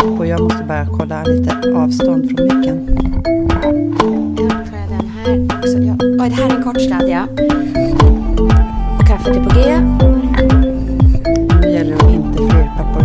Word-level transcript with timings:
Och 0.00 0.26
jag 0.26 0.40
måste 0.40 0.64
bara 0.64 0.86
kolla 0.98 1.22
lite 1.24 1.72
avstånd 1.76 2.30
från 2.36 2.44
micken. 2.58 2.98
Ja, 4.38 4.64
får 4.64 4.78
jag 4.78 4.88
den 4.88 5.08
här 5.08 5.58
också? 5.58 5.78
Ja. 5.78 5.96
Oj, 6.24 6.28
det 6.28 6.34
här 6.34 6.50
är 6.50 6.56
en 6.56 6.62
kort 6.62 6.80
sladd, 6.80 7.08
ja. 7.08 7.22
Och 9.00 9.06
kaffet 9.08 9.36
är 9.36 9.44
på 9.44 9.50
G. 9.54 9.80
Nu 11.60 11.68
gäller 11.72 11.96
det 11.98 12.04
att 12.04 12.10
inte 12.12 12.38
flerpa 12.38 12.94
på. 12.94 13.00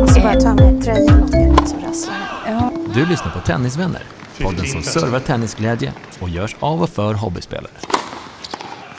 Jag 0.00 0.10
ska 0.10 0.20
bara 0.22 0.40
ta 0.40 0.54
med 0.54 0.82
tröjan 0.84 1.20
mer 1.32 1.66
så 1.66 1.76
rasslar. 1.88 2.16
Ja, 2.46 2.70
Du 2.94 3.06
lyssnar 3.06 3.30
på 3.32 3.38
Tennisvänner, 3.40 4.02
podden 4.42 4.66
som 4.66 4.82
servar 4.82 5.18
tennisglädje 5.20 5.92
och 6.20 6.28
görs 6.28 6.56
av 6.60 6.82
och 6.82 6.88
för 6.90 7.14
hobbyspelare. 7.14 7.72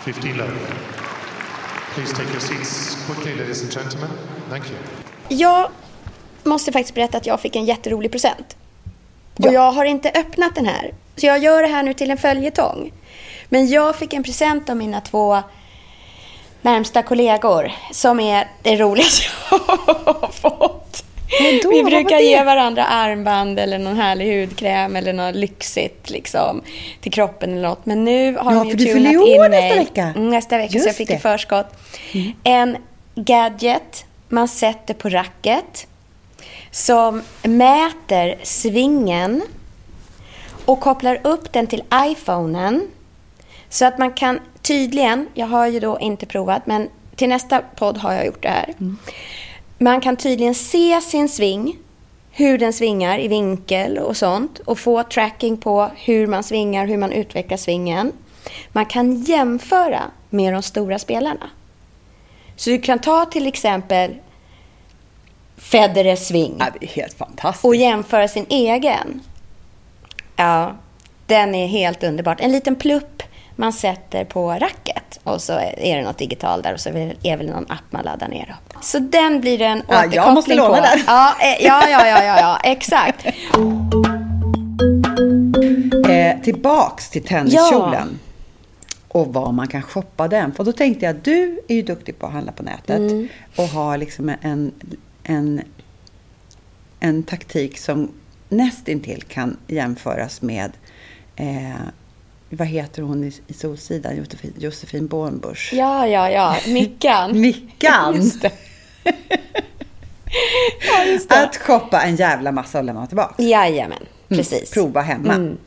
15 0.05 0.30
love. 0.38 0.52
Please 1.95 2.16
take 2.16 2.30
your 2.31 2.39
seats 2.39 2.97
quickly, 3.08 3.35
ladies 3.41 3.61
and 3.63 3.72
gentlemen. 3.73 4.09
Thank 4.49 4.63
you. 4.70 4.77
Jag 5.39 5.67
måste 6.45 6.72
faktiskt 6.72 6.95
berätta 6.95 7.17
att 7.17 7.25
jag 7.27 7.39
fick 7.41 7.55
en 7.55 7.66
jätterolig 7.66 8.11
present. 8.11 8.55
Och 9.39 9.53
jag 9.53 9.72
har 9.72 9.86
inte 9.86 10.09
öppnat 10.09 10.55
den 10.55 10.66
här. 10.66 10.94
Så 11.16 11.25
jag 11.25 11.39
gör 11.39 11.61
det 11.61 11.67
här 11.67 11.83
nu 11.83 11.94
till 11.94 12.11
en 12.11 12.17
följetong. 12.17 12.91
Men 13.50 13.67
jag 13.69 13.95
fick 13.95 14.13
en 14.13 14.23
present 14.23 14.69
av 14.69 14.77
mina 14.77 15.02
två 15.02 15.39
närmsta 16.61 17.03
kollegor 17.03 17.72
som 17.91 18.19
är 18.19 18.47
det 18.61 18.75
roligaste 18.75 19.25
jag 19.52 19.58
har 20.13 20.31
fått. 20.31 21.03
Vadå? 21.41 21.69
Vi 21.75 21.83
brukar 21.83 22.19
ge 22.19 22.44
varandra 22.44 22.85
armband 22.85 23.59
eller 23.59 23.80
någon 23.80 23.95
härlig 23.97 24.41
hudkräm 24.41 24.95
eller 24.95 25.13
något 25.13 25.35
lyxigt 25.35 26.09
liksom, 26.09 26.61
till 27.02 27.11
kroppen 27.11 27.52
eller 27.52 27.67
något. 27.67 27.85
Men 27.85 28.03
nu 28.05 28.35
har 28.38 28.53
Ja, 28.53 28.59
de 28.59 28.67
ju 28.67 28.72
för 28.72 28.78
du 28.78 28.94
tunat 28.94 29.13
in 29.28 29.39
mig. 29.41 29.50
nästa 29.50 29.75
vecka. 29.80 30.02
Mm, 30.16 30.30
nästa 30.30 30.57
vecka, 30.57 30.69
så 30.72 30.75
Just 30.78 30.88
jag 30.88 30.95
fick 30.95 31.07
det. 31.07 31.13
i 31.13 31.19
förskott. 31.19 31.67
En 32.44 32.78
gadget 33.16 34.05
man 34.30 34.47
sätter 34.47 34.94
på 34.94 35.09
racket 35.09 35.88
som 36.73 37.21
mäter 37.43 38.35
svingen 38.43 39.41
och 40.66 40.79
kopplar 40.79 41.19
upp 41.23 41.53
den 41.53 41.67
till 41.67 41.83
iPhonen 41.93 42.88
så 43.69 43.85
att 43.85 43.97
man 43.97 44.11
kan 44.13 44.39
tydligen, 44.61 45.27
jag 45.33 45.47
har 45.47 45.67
ju 45.67 45.79
då 45.79 45.99
inte 45.99 46.25
provat, 46.25 46.67
men 46.67 46.89
till 47.16 47.29
nästa 47.29 47.61
podd 47.75 47.97
har 47.97 48.13
jag 48.13 48.25
gjort 48.25 48.41
det 48.41 48.49
här. 48.49 48.73
Man 49.77 50.01
kan 50.01 50.17
tydligen 50.17 50.55
se 50.55 51.01
sin 51.01 51.29
sving, 51.29 51.77
hur 52.31 52.57
den 52.57 52.73
svingar 52.73 53.19
i 53.19 53.27
vinkel 53.27 53.97
och 53.97 54.17
sånt 54.17 54.59
och 54.59 54.79
få 54.79 55.03
tracking 55.03 55.57
på 55.57 55.91
hur 55.95 56.27
man 56.27 56.44
svingar, 56.44 56.88
hur 56.88 56.97
man 56.97 57.11
utvecklar 57.11 57.57
svingen. 57.57 58.11
Man 58.71 58.85
kan 58.85 59.21
jämföra 59.21 60.01
med 60.29 60.53
de 60.53 60.61
stora 60.61 60.99
spelarna. 60.99 61.49
Så 62.55 62.69
du 62.69 62.81
kan 62.81 62.99
ta 62.99 63.25
till 63.25 63.47
exempel 63.47 64.16
Federers 65.58 66.20
sving 66.20 66.56
Ja, 66.59 66.66
det 66.80 66.86
är 66.86 66.90
helt 66.90 67.18
fantastiskt. 67.18 67.66
och 67.66 67.76
jämföra 67.76 68.28
sin 68.28 68.46
egen. 68.50 69.20
Ja, 70.36 70.75
den 71.25 71.56
är 71.56 71.68
helt 71.68 72.03
underbart. 72.03 72.40
En 72.41 72.52
liten 72.52 72.75
plupp 72.75 73.24
man 73.56 73.74
sätter 73.74 74.25
på 74.25 74.52
racket 74.52 75.19
och 75.24 75.42
så 75.42 75.53
är 75.78 75.96
det 75.97 76.02
något 76.03 76.18
digitalt 76.18 76.63
där 76.63 76.74
och 76.74 76.80
så 76.80 76.90
är 77.24 77.38
väl 77.38 77.50
någon 77.50 77.66
app 77.72 77.84
man 77.92 78.03
laddar 78.06 78.28
ner. 78.28 78.56
Så 78.81 79.00
den 79.00 79.42
blir 79.42 79.58
det 79.58 79.66
en 79.66 79.84
Ja, 79.90 80.06
jag 80.12 80.34
måste 80.34 80.56
låna 80.56 80.69
på. 80.69 80.81
den. 80.81 81.00
Ja, 81.08 81.34
eh, 81.42 81.66
ja, 81.66 81.90
ja, 81.90 82.08
ja, 82.08 82.24
ja, 82.24 82.40
ja, 82.40 82.59
exakt. 82.63 83.25
Eh, 86.09 86.42
tillbaks 86.44 87.09
till 87.09 87.24
tenniskjolen. 87.24 88.19
Och 89.08 89.34
var 89.34 89.52
man 89.52 89.68
kan 89.68 89.81
shoppa 89.81 90.28
den. 90.28 90.52
För 90.53 90.63
då 90.63 90.72
tänkte 90.72 91.06
jag, 91.06 91.16
du 91.16 91.59
är 91.68 91.75
ju 91.75 91.81
duktig 91.81 92.19
på 92.19 92.25
att 92.25 92.34
handla 92.34 92.52
på 92.52 92.63
nätet. 92.63 92.97
Mm. 93.00 93.28
Och 93.56 93.68
har 93.68 93.97
liksom 93.97 94.31
en, 94.42 94.72
en, 95.23 95.61
en 97.00 97.23
taktik 97.23 97.78
som 97.78 98.11
nästintill 98.50 99.23
kan 99.23 99.57
jämföras 99.67 100.41
med 100.41 100.72
eh, 101.35 101.73
vad 102.50 102.67
heter 102.67 103.01
hon 103.01 103.23
i, 103.23 103.31
i 103.47 103.53
Solsidan? 103.53 104.16
Josefin, 104.17 104.53
Josefin 104.57 105.07
Bornbusch. 105.07 105.73
Ja, 105.73 106.07
ja, 106.07 106.29
ja. 106.29 106.57
Mickan. 106.67 107.41
Mickan! 107.41 108.16
Just 108.16 108.41
det. 108.41 108.51
Ja, 110.88 111.06
just 111.06 111.29
det. 111.29 111.44
Att 111.44 111.56
shoppa 111.57 112.01
en 112.01 112.16
jävla 112.16 112.51
massa 112.51 112.78
och 112.79 112.83
lämna 112.83 113.07
tillbaka. 113.07 113.44
Jajamän, 113.44 113.97
Mm, 114.29 114.38
precis. 114.38 114.72
Prova 114.72 115.01
hemma. 115.01 115.33
Mm. 115.33 115.57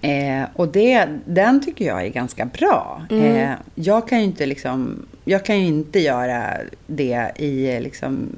Eh, 0.00 0.44
och 0.54 0.68
det, 0.68 1.08
den 1.24 1.60
tycker 1.60 1.84
jag 1.84 2.06
är 2.06 2.08
ganska 2.08 2.44
bra. 2.44 3.02
Mm. 3.10 3.24
Eh, 3.24 3.56
jag 3.74 4.08
kan 4.08 4.18
ju 4.18 4.24
inte 4.24 4.46
liksom, 4.46 5.06
jag 5.24 5.44
kan 5.44 5.60
ju 5.60 5.66
inte 5.66 5.98
göra 5.98 6.56
det 6.86 7.32
i 7.36 7.80
liksom, 7.80 8.28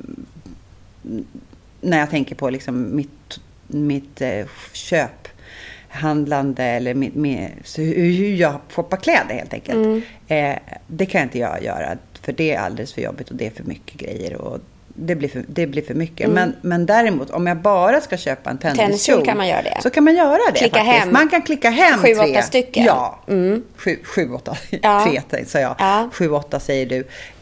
när 1.81 1.99
jag 1.99 2.11
tänker 2.11 2.35
på 2.35 2.51
liksom 2.51 2.97
mitt, 2.97 3.41
mitt 3.67 4.21
eh, 4.21 4.47
köphandlande 4.73 6.65
eller 6.65 6.95
mitt, 6.95 7.15
med, 7.15 7.51
så 7.65 7.83
hur, 7.83 8.13
hur 8.13 8.35
jag 8.35 8.61
shoppar 8.71 8.97
kläder 8.97 9.35
helt 9.35 9.55
enkelt. 9.55 9.87
Mm. 9.87 10.03
Eh, 10.27 10.59
det 10.87 11.07
kan 11.07 11.23
inte 11.23 11.39
jag 11.39 11.63
göra 11.63 11.97
för 12.23 12.33
det 12.33 12.55
är 12.55 12.59
alldeles 12.59 12.93
för 12.93 13.03
jobbigt 13.03 13.31
och 13.31 13.37
det 13.37 13.47
är 13.47 13.51
för 13.51 13.65
mycket 13.65 14.01
grejer. 14.01 14.35
Och 14.35 14.59
det 15.03 15.15
blir 15.15 15.29
för, 15.29 15.45
det 15.49 15.67
blir 15.67 15.83
för 15.83 15.95
mycket. 15.95 16.31
Men, 16.31 16.57
men 16.63 16.87
däremot 16.87 17.31
om 17.31 17.47
jag 17.47 17.57
bara 17.57 18.01
ska 18.01 18.17
köpa 18.17 18.51
en 18.51 18.59
Tenniskjol 18.59 18.87
tenniskjol 18.87 19.25
kan 19.25 19.37
man 19.37 19.49
göra 19.49 19.63
det. 19.63 19.79
Så 19.83 19.91
kan 19.91 20.05
man 20.05 20.15
göra 20.15 20.39
det 20.53 20.59
Klicka 20.59 20.77
faktiskt. 20.79 20.99
hem. 21.05 21.13
Man 21.13 21.29
kan 21.29 21.43
klicka 21.43 21.71
hem 21.71 21.99
Sju, 21.99 22.15
tre. 22.15 22.33
åtta 22.33 22.43
stycken. 22.43 22.85
Ja, 22.85 23.19
Mm. 23.29 23.63
sju, 23.77 23.97
sju, 24.05 24.33
åtta. 24.33 24.57
Ja. 24.83 25.07
Tre 25.31 25.45
sa 25.47 25.59
jag. 25.59 25.75
Ja. 25.79 26.09
Sju, 26.13 26.31
åtta 26.31 26.61
säger 26.61 26.87
du. 26.87 26.99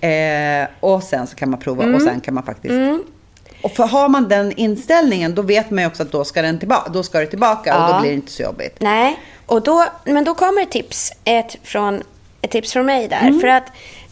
Eh, 0.09 0.69
och 0.81 1.03
sen 1.03 1.27
så 1.27 1.37
kan 1.37 1.51
man 1.51 1.61
prova 1.61 1.83
Mm. 1.83 1.95
och 1.95 2.03
sen 2.03 2.21
kan 2.21 2.35
man 2.35 2.45
faktiskt 2.45 2.75
Och 3.63 3.71
för 3.73 3.87
har 3.87 4.09
man 4.09 4.29
den 4.29 4.53
inställningen 4.53 5.35
då 5.35 5.43
vet 5.43 5.71
man 5.71 5.79
ju 5.85 5.87
också 5.87 6.03
att 6.03 6.13
då 6.13 6.25
ska, 6.25 6.43
den 6.43 6.59
tillbaka, 6.59 6.91
då 6.91 7.03
ska 7.03 7.19
det 7.21 7.27
tillbaka 7.27 7.77
och 7.77 7.83
Ja. 7.83 7.93
då 7.95 8.01
blir 8.01 8.11
det 8.11 8.17
inte 8.17 8.33
så 8.33 8.43
jobbigt. 8.43 8.77
Nej, 8.81 9.19
och 9.47 9.63
då, 9.63 9.85
men 10.05 10.25
då 10.25 10.35
kommer 10.35 10.63
ett 10.63 10.71
tips, 10.71 11.13
ett, 11.25 11.57
från, 11.63 12.03
ett 12.43 12.51
tips 12.51 12.73
från 12.73 12.87
mig 12.87 13.09
där. 13.09 13.21
Mm. 13.21 13.41
För 13.41 13.49
att 13.49 13.65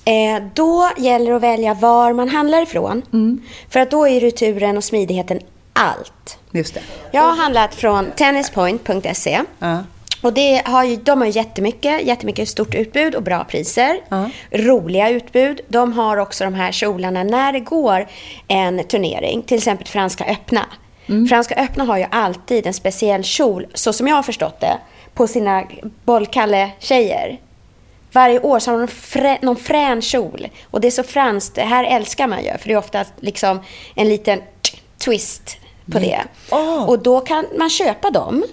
eh, 0.06 0.42
då 0.54 0.90
gäller 0.98 1.30
det 1.30 1.36
att 1.36 1.42
välja 1.42 1.74
var 1.74 2.12
man 2.12 2.28
handlar 2.28 2.62
ifrån. 2.62 3.02
Mm. 3.12 3.42
För 3.68 3.80
att 3.80 3.90
då 3.90 4.08
är 4.08 4.20
returen 4.20 4.76
och 4.76 4.84
smidigheten 4.84 5.40
allt. 5.72 6.38
Just 6.50 6.74
det. 6.74 6.80
Jag 7.10 7.22
har 7.22 7.36
handlat 7.36 7.74
från 7.74 8.10
tennispoint.se. 8.10 9.42
Ja. 9.58 9.78
Och 10.22 10.32
det 10.32 10.62
har 10.64 10.84
ju, 10.84 10.96
de 10.96 11.20
har 11.20 11.28
jättemycket, 11.28 12.02
jättemycket 12.02 12.48
stort 12.48 12.74
utbud 12.74 13.14
och 13.14 13.22
bra 13.22 13.44
priser. 13.44 14.00
Ja. 14.08 14.30
Roliga 14.50 15.08
utbud. 15.08 15.60
De 15.68 15.92
har 15.92 16.16
också 16.16 16.44
de 16.44 16.54
här 16.54 16.72
kjolarna 16.72 17.24
när 17.24 17.52
det 17.52 17.60
går 17.60 18.06
en 18.48 18.84
turnering, 18.84 19.42
till 19.42 19.56
exempel 19.56 19.86
Franska 19.86 20.24
öppna. 20.24 20.66
Mm. 21.06 21.26
Franska 21.26 21.54
öppna 21.54 21.84
har 21.84 21.98
ju 21.98 22.06
alltid 22.10 22.66
en 22.66 22.74
speciell 22.74 23.24
kjol, 23.24 23.66
så 23.74 23.92
som 23.92 24.08
jag 24.08 24.16
har 24.16 24.22
förstått 24.22 24.60
det, 24.60 24.78
på 25.14 25.26
sina 25.26 25.64
bollkalle-tjejer. 26.04 27.38
Varje 28.16 28.40
år 28.40 28.58
så 28.58 28.70
har 28.70 28.78
de 28.78 28.88
frä, 28.88 29.38
någon 29.42 29.56
frän 29.56 30.02
kjol. 30.02 30.48
Och 30.70 30.80
det 30.80 30.86
är 30.86 30.90
så 30.90 31.02
franskt. 31.02 31.54
Det 31.54 31.62
här 31.62 31.84
älskar 31.84 32.26
man 32.26 32.44
ju. 32.44 32.50
För 32.58 32.68
det 32.68 32.72
är 32.74 32.78
ofta 32.78 33.04
liksom 33.20 33.60
en 33.94 34.08
liten 34.08 34.40
twist 35.04 35.56
på 35.92 35.98
det. 35.98 36.18
Åh. 36.50 36.88
Och 36.88 36.98
då 36.98 37.20
kan 37.20 37.46
man 37.58 37.70
köpa 37.70 38.10
dem 38.10 38.44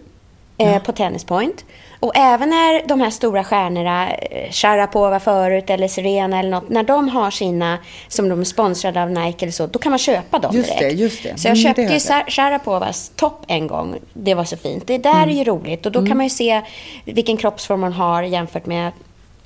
eh, 0.58 0.80
på 0.84 0.92
Tennispoint. 0.92 1.66
Och 2.00 2.12
även 2.16 2.50
när 2.50 2.88
de 2.88 3.02
här 3.02 3.10
stora 3.10 3.44
stjärnorna, 3.44 4.12
eh, 4.14 4.52
Sharapova 4.52 5.20
förut 5.20 5.70
eller 5.70 5.88
Serena 5.88 6.40
eller 6.40 6.50
något, 6.50 6.70
när 6.70 6.84
de 6.84 7.10
har 7.10 7.32
sina 7.32 7.78
som 8.08 8.30
de 8.30 8.40
är 8.42 8.44
sponsrade 8.46 9.04
av 9.04 9.12
Nike 9.12 9.46
eller 9.46 9.52
så, 9.52 9.68
då 9.68 9.80
kan 9.80 9.90
man 9.90 10.00
köpa 10.00 10.40
dem 10.40 10.56
Just 10.56 10.68
direkt. 10.70 10.82
det, 10.82 10.90
just 11.04 11.24
det. 11.24 11.40
Så 11.40 11.48
jag 11.48 11.58
Mm, 11.58 11.64
köpte 11.64 11.82
ju 11.82 12.00
Sharapovas 12.32 13.12
topp 13.16 13.46
en 13.48 13.68
gång. 13.68 13.96
Det 14.14 14.34
var 14.34 14.44
så 14.44 14.58
fint. 14.58 14.88
Det 14.88 14.98
där 14.98 15.14
Mm. 15.24 15.30
är 15.30 15.34
ju 15.34 15.44
roligt 15.44 15.86
och 15.86 15.92
då 15.92 16.06
kan 16.06 16.18
man 16.18 16.26
ju 16.26 16.30
se 16.30 16.62
vilken 17.06 17.38
kroppsform 17.38 17.80
man 17.80 17.94
har 17.94 18.24
jämfört 18.24 18.66
med 18.66 18.92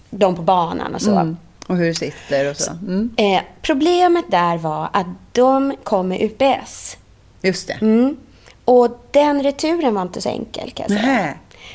de 0.09 0.35
på 0.35 0.41
banan 0.41 0.95
och 0.95 1.01
så. 1.01 1.11
Mm. 1.11 1.37
Och 1.67 1.77
hur 1.77 1.85
det 1.87 1.93
sitter 1.95 2.49
och 2.51 2.57
så. 2.57 2.71
Mm. 2.71 3.11
Eh, 3.17 3.41
problemet 3.61 4.25
där 4.31 4.57
var 4.57 4.89
att 4.93 5.07
de 5.31 5.75
kom 5.83 6.07
med 6.07 6.21
UPS. 6.21 6.97
Just 7.41 7.67
det. 7.67 7.73
Mm. 7.73 8.17
Och 8.65 9.05
den 9.11 9.43
returen 9.43 9.93
var 9.95 10.01
inte 10.01 10.21
så 10.21 10.29
enkel 10.29 10.71
kan 10.71 10.85
jag 10.89 10.99
säga. 10.99 11.13
Nähä. 11.13 11.33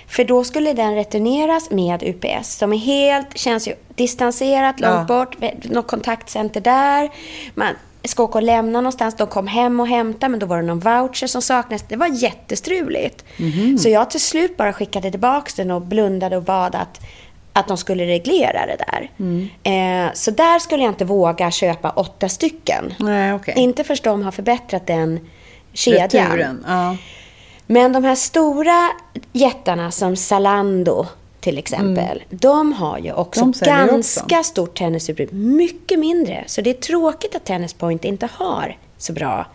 För 0.08 0.25
då 0.25 0.44
skulle 0.44 0.73
den 0.73 0.94
returneras 0.94 1.70
med 1.70 2.02
UPS 2.02 2.56
som 2.56 2.73
är 2.73 2.76
helt, 2.79 3.38
känns 3.38 3.69
ju 3.69 3.75
distanserat, 3.94 4.81
långt 4.81 4.94
Ja. 4.94 5.05
bort, 5.05 5.37
något 5.70 5.87
kontaktcenter 5.87 6.61
där. 6.61 7.11
Man 7.55 7.69
ska 8.05 8.23
åka 8.23 8.38
och 8.38 8.43
lämna 8.43 8.81
någonstans. 8.81 9.17
De 9.17 9.26
kom 9.26 9.46
hem 9.46 9.81
och 9.81 9.87
hämtade 9.88 10.31
men 10.31 10.40
då 10.40 10.46
var 10.46 10.56
det 10.56 10.62
någon 10.62 10.81
voucher 10.81 11.26
som 11.26 11.43
saknades. 11.43 11.85
Det 11.88 11.96
var 11.96 12.06
jättestruligt. 12.06 13.25
Så 13.78 13.88
jag 13.88 14.11
till 14.11 14.20
slut 14.20 14.56
bara 14.56 14.73
skickade 14.73 15.11
tillbaka 15.11 15.50
den 15.56 15.70
och 15.70 15.82
blundade 15.82 16.37
och 16.37 16.43
bad 16.43 16.75
att, 16.75 17.00
att 17.52 17.69
de 17.69 17.76
skulle 17.76 18.06
reglera 18.06 18.66
det 18.66 18.76
där. 18.88 19.10
Eh, 19.62 20.12
så 20.14 20.31
där 20.31 20.58
skulle 20.58 20.82
jag 20.82 20.90
inte 20.90 21.04
våga 21.04 21.50
köpa 21.50 21.90
åtta 21.90 22.28
stycken. 22.28 22.94
Nej, 22.99 23.34
okej. 23.34 23.54
Inte 23.56 23.84
först 23.84 24.04
de 24.04 24.22
har 24.22 24.31
förbättrat 24.32 24.87
den 24.87 25.20
kedjan. 25.72 26.08
Returen. 26.08 26.64
Ja. 26.69 26.96
Men 27.66 27.93
de 27.93 28.04
här 28.04 28.14
stora 28.14 28.88
jättarna 29.32 29.90
som 29.90 30.16
Zalando 30.16 31.06
till 31.40 31.58
exempel. 31.58 32.22
De 32.31 32.72
har 32.72 32.99
ju 32.99 33.12
också 33.12 33.40
Mm. 33.40 33.52
Ganska 33.60 34.38
också. 34.38 34.43
stort 34.50 34.78
tennisutbud. 34.78 35.32
Mycket 35.32 35.99
mindre. 35.99 36.44
Så 36.46 36.60
det 36.60 36.70
är 36.70 36.75
tråkigt 36.75 37.34
att 37.34 37.44
Tennis 37.44 37.75
Point 37.75 38.04
inte 38.04 38.28
har 38.34 38.76
så 38.99 39.12
bra 39.12 39.46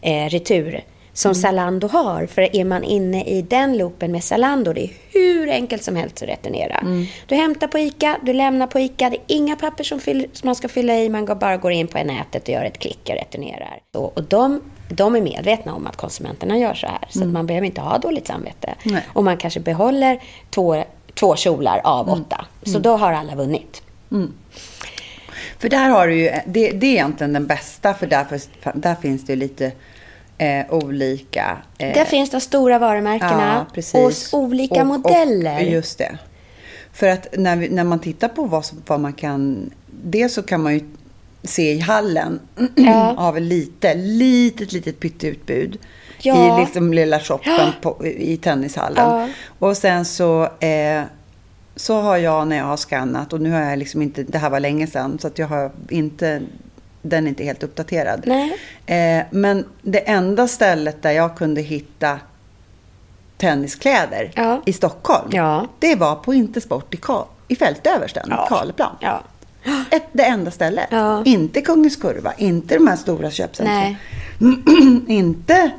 eh, 0.00 0.28
retur 0.28 0.84
som 1.14 1.28
Mm. 1.30 1.34
Zalando 1.42 1.88
har. 1.88 2.26
För 2.26 2.56
är 2.56 2.64
man 2.64 2.84
inne 2.84 3.24
i 3.24 3.42
den 3.42 3.78
loopen 3.78 4.12
med 4.12 4.24
Zalando, 4.24 4.72
det 4.72 4.84
är 4.84 4.90
hur 5.12 5.50
enkelt 5.50 5.82
som 5.82 5.96
helst 5.96 6.22
att 6.22 6.28
returnera. 6.28 6.74
Mm. 6.74 7.06
Du 7.26 7.34
hämtar 7.34 7.66
på 7.68 7.78
ICA, 7.78 8.18
du 8.22 8.32
lämnar 8.32 8.66
på 8.66 8.80
ICA. 8.80 9.10
Det 9.10 9.16
är 9.16 9.22
inga 9.26 9.56
papper 9.56 9.84
som, 9.84 10.00
fyll, 10.00 10.26
som 10.32 10.46
man 10.48 10.54
ska 10.54 10.68
fylla 10.68 10.94
i. 10.98 11.08
Man 11.08 11.24
bara 11.24 11.56
går 11.56 11.72
in 11.72 11.86
på 11.86 11.98
nätet 12.04 12.42
och 12.42 12.48
gör 12.48 12.64
ett 12.64 12.78
klick 12.78 13.00
och 13.08 13.14
returnerar. 13.14 13.78
Så, 13.92 14.00
och 14.04 14.22
de, 14.22 14.60
de 14.88 15.16
är 15.16 15.20
medvetna 15.20 15.74
om 15.74 15.86
att 15.86 15.96
konsumenterna 15.96 16.58
gör 16.58 16.74
så 16.74 16.86
här. 16.86 16.98
Så 17.10 17.22
att 17.22 17.28
man 17.28 17.46
behöver 17.46 17.66
inte 17.66 17.80
ha 17.80 17.98
dåligt 17.98 18.26
samvete. 18.26 18.74
Mm. 18.82 18.94
Nej. 18.94 19.02
Och 19.12 19.24
man 19.24 19.36
kanske 19.36 19.60
behåller 19.60 20.22
två, 20.50 20.84
två 21.14 21.36
kjolar 21.36 21.80
av 21.84 22.08
Mm. 22.08 22.20
åtta. 22.22 22.44
Så 22.62 22.78
då 22.78 22.96
har 22.96 23.12
alla 23.12 23.34
vunnit. 23.34 23.82
För 25.58 25.68
där 25.68 25.88
har 25.88 26.08
du 26.08 26.14
ju, 26.16 26.30
det, 26.46 26.70
det 26.70 26.86
är 26.86 26.90
egentligen 26.92 27.32
den 27.32 27.46
bästa, 27.46 27.94
för 27.94 28.06
där, 28.06 28.24
för, 28.24 28.40
där 28.74 28.94
finns 28.94 29.24
det 29.26 29.32
ju 29.32 29.38
lite 29.38 29.72
eh, 30.38 30.74
olika... 30.74 31.58
Eh, 31.78 31.94
Där 31.94 32.04
finns 32.04 32.30
de 32.30 32.40
stora 32.40 32.78
varumärkena 32.78 33.66
Ja, 33.74 34.00
och 34.00 34.12
olika 34.38 34.80
Och- 34.80 34.86
modeller. 34.86 35.56
Och, 35.56 35.62
just 35.70 35.98
det. 35.98 36.18
För 36.92 37.06
att 37.08 37.26
när, 37.38 37.56
vi, 37.56 37.68
när 37.68 37.84
man 37.84 37.98
tittar 37.98 38.28
på 38.28 38.44
vad, 38.44 38.64
vad 38.86 39.00
man 39.00 39.12
kan... 39.12 39.70
Dels 40.04 40.34
så 40.34 40.42
kan 40.42 40.62
man 40.62 40.74
ju 40.74 40.80
se 41.42 41.72
i 41.72 41.78
hallen 41.80 42.40
Ja. 42.74 43.14
av 43.18 43.40
lite, 43.40 43.94
litet, 43.94 44.72
litet 44.72 45.00
pytteutbud. 45.00 45.78
Ja. 46.22 46.58
I 46.58 46.60
liksom 46.60 46.92
lilla 46.94 47.20
shoppen 47.20 47.72
på, 47.82 48.06
i 48.06 48.36
tennishallen. 48.36 49.04
Ja. 49.10 49.28
Och 49.58 49.76
sen 49.76 50.04
så, 50.04 50.42
eh, 50.60 51.02
så 51.76 52.00
har 52.00 52.16
jag 52.16 52.48
när 52.48 52.56
jag 52.56 52.64
har 52.64 52.76
skannat, 52.76 53.32
och 53.32 53.40
nu 53.40 53.50
har 53.50 53.60
jag 53.60 53.78
liksom 53.78 54.02
inte, 54.02 54.22
det 54.22 54.38
här 54.38 54.50
var 54.50 54.60
länge 54.60 54.86
sedan, 54.86 55.18
så 55.18 55.26
att 55.26 55.38
jag 55.38 55.46
har 55.46 55.70
inte, 55.88 56.42
den 57.04 57.24
är 57.24 57.28
inte 57.28 57.44
helt 57.44 57.62
uppdaterad. 57.62 58.22
Nej. 58.26 58.56
Eh, 58.86 59.24
men 59.30 59.64
det 59.82 59.98
enda 60.10 60.48
stället 60.48 61.02
där 61.02 61.10
jag 61.10 61.36
kunde 61.36 61.60
hitta 61.60 62.18
tenniskläder 63.36 64.32
Ja. 64.34 64.62
i 64.66 64.72
Stockholm, 64.72 65.28
Ja. 65.32 65.66
det 65.78 65.94
var 65.94 66.14
på 66.16 66.34
Intersport 66.34 66.94
i, 66.94 66.96
Ka- 66.96 67.26
i 67.48 67.56
Fältöversten, 67.56 68.26
Ja. 68.30 68.46
Karleplan. 68.48 68.96
Ja. 69.00 69.22
Ett, 69.90 70.02
det 70.12 70.24
enda 70.24 70.50
stället. 70.50 70.88
Inte 71.24 71.60
Kungens 71.60 71.96
Kurva, 71.96 72.32
inte 72.38 72.74
de 72.74 72.86
här 72.86 72.96
stora 72.96 73.30
köpcentren. 73.30 73.96
Inte 75.08 75.70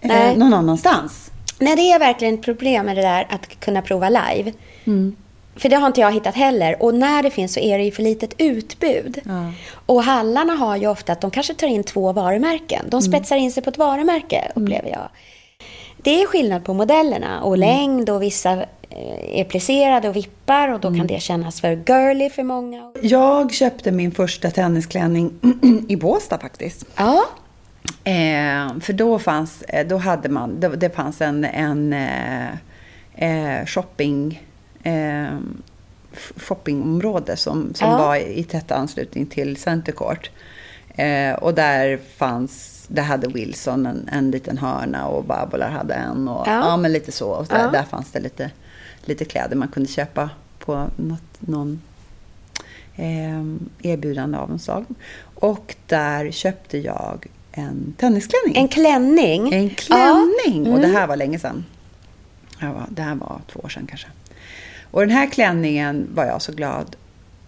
eh, 0.00 0.36
någon 0.36 0.54
annanstans. 0.54 1.30
Nej, 1.58 1.76
det 1.76 1.82
är 1.82 1.98
verkligen 1.98 2.34
ett 2.34 2.42
problem 2.42 2.86
med 2.86 2.96
det 2.96 3.02
där 3.02 3.26
att 3.30 3.60
kunna 3.60 3.82
prova 3.82 4.08
live. 4.08 4.52
Mm. 4.84 5.16
För 5.58 5.68
det 5.68 5.76
har 5.76 5.86
inte 5.86 6.00
jag 6.00 6.12
hittat 6.12 6.34
heller. 6.34 6.82
Och 6.82 6.94
när 6.94 7.22
det 7.22 7.30
finns 7.30 7.52
så 7.54 7.60
är 7.60 7.78
det 7.78 7.84
ju 7.84 7.90
för 7.92 8.02
litet 8.02 8.34
utbud. 8.38 9.20
Ja. 9.24 9.52
Och 9.86 10.02
hallarna 10.02 10.52
har 10.52 10.76
ju 10.76 10.86
ofta 10.88 11.12
att 11.12 11.20
de 11.20 11.30
kanske 11.30 11.54
tar 11.54 11.66
in 11.66 11.84
två 11.84 12.12
varumärken. 12.12 12.84
De 12.90 12.96
Mm. 12.96 13.02
spetsar 13.12 13.36
in 13.36 13.52
sig 13.52 13.62
på 13.62 13.70
ett 13.70 13.78
varumärke, 13.78 14.52
upplever 14.54 14.88
jag. 14.90 15.08
Det 16.02 16.22
är 16.22 16.26
skillnad 16.26 16.64
på 16.64 16.74
modellerna 16.74 17.42
och 17.42 17.54
Mm. 17.56 17.60
längd 17.68 18.10
och 18.10 18.22
vissa 18.22 18.52
eh, 18.90 19.40
är 19.40 19.44
plisserade 19.44 20.08
och 20.08 20.16
vippar 20.16 20.68
och 20.68 20.80
då 20.80 20.88
Mm. 20.88 21.00
kan 21.00 21.06
det 21.06 21.20
kännas 21.22 21.60
för 21.60 21.70
girly 21.86 22.30
för 22.30 22.42
många. 22.42 22.92
Jag 23.02 23.54
köpte 23.54 23.92
min 23.92 24.10
första 24.12 24.50
tennisklänning 24.50 25.32
i 25.88 25.96
Båstad 25.96 26.38
faktiskt. 26.38 26.84
Ja, 26.96 27.24
Eh, 28.04 28.78
för 28.80 28.92
då 28.92 29.18
fanns, 29.18 29.62
eh, 29.62 29.86
då 29.86 29.96
hade 29.96 30.28
man, 30.28 30.60
det, 30.60 30.68
det 30.68 30.96
fanns 30.96 31.20
en, 31.20 31.44
en 31.44 31.92
eh, 31.92 32.48
eh, 33.14 33.66
shopping, 33.66 34.42
eh, 34.82 35.38
shoppingområde 36.36 37.36
som, 37.36 37.74
som 37.74 37.88
Ja. 37.90 37.98
var 37.98 38.16
i 38.16 38.44
tät 38.44 38.70
anslutning 38.72 39.26
till 39.26 39.56
Center 39.56 39.92
Court. 39.92 40.30
Eh, 40.88 41.32
och 41.34 41.54
där 41.54 41.98
fanns, 42.16 42.84
där 42.88 43.02
hade 43.02 43.28
Wilson 43.28 43.86
en, 43.86 44.08
en 44.12 44.30
liten 44.30 44.58
hörna 44.58 45.06
och 45.06 45.24
Babolar 45.24 45.70
hade 45.70 45.94
en. 45.94 46.28
Och, 46.28 46.46
Ja. 46.48 46.52
ja. 46.54 46.76
men 46.76 46.92
lite 46.92 47.12
så. 47.12 47.30
Och 47.30 47.46
där, 47.46 47.58
Ja. 47.64 47.70
där 47.70 47.82
fanns 47.82 48.10
det 48.10 48.20
lite, 48.20 48.50
lite 49.04 49.24
kläder 49.24 49.56
man 49.56 49.68
kunde 49.68 49.88
köpa 49.88 50.30
på 50.58 50.90
något, 50.96 51.20
någon 51.40 51.80
eh, 52.96 53.44
erbjudande 53.92 54.38
av 54.38 54.50
en 54.50 54.58
slag. 54.58 54.84
Och 55.34 55.76
där 55.86 56.30
köpte 56.30 56.78
jag 56.78 57.26
en 57.52 57.94
tennisklänning. 57.98 58.56
en 58.56 58.68
klänning. 58.68 59.52
En 59.54 59.70
klänning! 59.70 60.66
Ja. 60.66 60.72
Och 60.72 60.78
det 60.78 60.84
Mm. 60.84 60.96
här 60.96 61.06
var 61.06 61.16
länge 61.16 61.38
sedan. 61.38 61.64
Det 62.60 62.66
var, 62.66 62.86
det 62.90 63.02
här 63.02 63.14
var 63.14 63.40
två 63.52 63.60
år 63.60 63.68
sedan 63.68 63.86
kanske. 63.88 64.08
Och 64.90 65.00
den 65.00 65.10
här 65.10 65.26
klänningen 65.26 66.08
var 66.14 66.24
jag 66.24 66.42
så 66.42 66.52
glad 66.52 66.96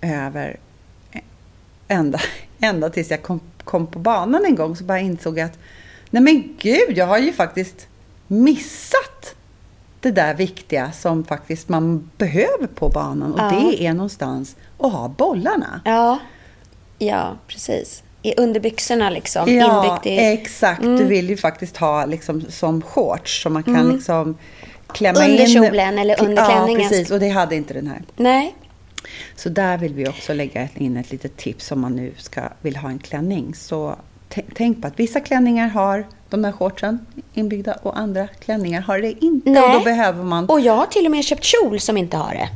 över 0.02 0.56
ända, 1.88 2.20
ända 2.60 2.90
tills 2.90 3.10
jag 3.10 3.22
kom, 3.22 3.40
kom 3.64 3.86
på 3.86 3.98
banan 3.98 4.44
en 4.44 4.54
gång 4.54 4.76
så 4.76 4.84
bara 4.84 4.98
insåg 5.00 5.38
jag 5.38 5.46
att 5.46 5.58
nej 6.10 6.22
men 6.22 6.56
gud, 6.58 6.98
jag 6.98 7.06
har 7.06 7.18
ju 7.18 7.32
faktiskt 7.32 7.86
missat 8.26 9.34
det 10.00 10.10
där 10.10 10.34
viktiga 10.34 10.92
som 10.92 11.24
faktiskt 11.24 11.68
man 11.68 12.10
behöver 12.18 12.66
på 12.74 12.88
banan. 12.88 13.32
Och 13.34 13.40
Ja. 13.40 13.50
det 13.50 13.86
är 13.86 13.92
någonstans 13.94 14.56
att 14.78 14.92
ha 14.92 15.08
bollarna. 15.08 15.80
Ja, 15.84 16.18
ja 16.98 17.36
precis. 17.48 18.02
I 18.22 18.34
underbyxorna 18.36 19.10
liksom, 19.10 19.54
Ja, 19.54 20.00
i... 20.04 20.18
exakt. 20.18 20.82
Du 20.82 21.04
vill 21.04 21.28
ju 21.30 21.36
faktiskt 21.36 21.76
ha 21.76 22.04
liksom 22.06 22.42
som 22.48 22.82
shorts 22.82 23.42
så 23.42 23.50
man 23.50 23.62
kan 23.62 23.88
liksom 23.88 24.36
klämma 24.94 25.24
Under 25.24 25.40
in... 25.40 25.46
kjolen 25.46 25.98
eller 25.98 26.22
under 26.22 26.44
klänningen. 26.44 26.80
Ja, 26.80 26.88
precis. 26.88 27.10
Och 27.10 27.20
det 27.20 27.28
hade 27.28 27.56
inte 27.56 27.74
den 27.74 27.86
här. 27.86 28.02
Nej, 28.16 28.54
Så 29.36 29.48
där 29.48 29.78
vill 29.78 29.94
vi 29.94 30.08
också 30.08 30.34
lägga 30.34 30.68
in 30.74 30.96
ett 30.96 31.10
litet 31.10 31.36
tips 31.36 31.72
om 31.72 31.80
man 31.80 31.96
nu 31.96 32.12
ska, 32.16 32.40
vill 32.60 32.76
ha 32.76 32.88
en 32.88 32.98
klänning. 32.98 33.54
Så 33.54 33.96
tänk 34.54 34.82
på 34.82 34.86
att 34.88 35.00
vissa 35.00 35.20
klänningar 35.20 35.68
har 35.68 36.06
de 36.28 36.44
här 36.44 36.52
shortsen 36.52 37.06
inbyggda 37.34 37.74
och 37.82 37.98
andra 37.98 38.26
klänningar 38.26 38.80
har 38.80 38.98
det 38.98 39.24
inte. 39.24 39.50
Nej. 39.50 39.62
Och 39.62 39.72
då 39.72 39.84
behöver 39.84 40.24
man... 40.24 40.46
och 40.48 40.60
jag 40.60 40.76
har 40.76 40.86
till 40.86 41.04
och 41.04 41.10
med 41.10 41.24
köpt 41.24 41.44
kjol 41.44 41.80
som 41.80 41.96
inte 41.96 42.16
har 42.16 42.34
det. 42.34 42.48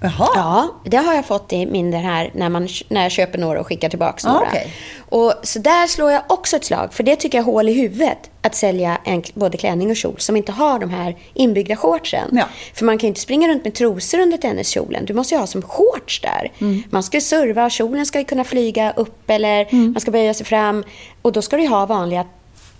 Jaha! 0.00 0.28
Ja, 0.34 0.68
det 0.84 0.96
har 0.96 1.14
jag 1.14 1.26
fått 1.26 1.52
i 1.52 1.66
min 1.66 1.90
den 1.90 2.00
här 2.04 2.30
när, 2.34 2.48
man, 2.48 2.68
när 2.88 3.02
jag 3.02 3.12
köper 3.12 3.38
några 3.38 3.60
och 3.60 3.66
skickar 3.66 3.88
tillbaka 3.88 4.32
några. 4.32 4.46
okej. 4.48 4.72
Och 5.08 5.34
så 5.42 5.58
där 5.58 5.86
slår 5.86 6.12
jag 6.12 6.22
också 6.28 6.56
ett 6.56 6.64
slag, 6.64 6.94
för 6.94 7.02
det 7.02 7.16
tycker 7.16 7.38
jag 7.38 7.42
är 7.48 7.52
hål 7.52 7.68
i 7.68 7.72
huvudet. 7.72 8.18
Att 8.42 8.54
sälja 8.54 8.98
en, 9.04 9.22
både 9.34 9.58
klänning 9.58 9.90
och 9.90 9.96
kjol 9.96 10.14
som 10.18 10.36
inte 10.36 10.52
har 10.52 10.78
de 10.78 10.90
här 10.90 11.16
inbyggda 11.34 11.76
shortsen. 11.76 12.28
Ja. 12.32 12.44
För 12.74 12.84
man 12.84 12.98
kan 12.98 13.06
ju 13.06 13.08
inte 13.08 13.20
springa 13.20 13.48
runt 13.48 13.64
med 13.64 13.74
trosor 13.74 14.18
under 14.20 14.36
tenniskjolen. 14.38 15.04
Du 15.04 15.14
måste 15.14 15.34
ju 15.34 15.38
ha 15.38 15.46
som 15.46 15.62
shorts 15.62 16.20
där. 16.20 16.52
Mm. 16.60 16.82
Man 16.90 17.02
ska 17.02 17.16
ju 17.16 17.20
serva 17.20 17.70
kjolen 17.70 18.06
ska 18.06 18.18
ju 18.18 18.24
kunna 18.24 18.44
flyga 18.44 18.92
upp 18.96 19.30
eller 19.30 19.66
Mm. 19.72 19.92
man 19.92 20.00
ska 20.00 20.10
böja 20.10 20.34
sig 20.34 20.46
fram. 20.46 20.84
Och 21.22 21.32
då 21.32 21.42
ska 21.42 21.56
du 21.56 21.62
ju 21.62 21.68
ha 21.68 21.86
vanliga 21.86 22.24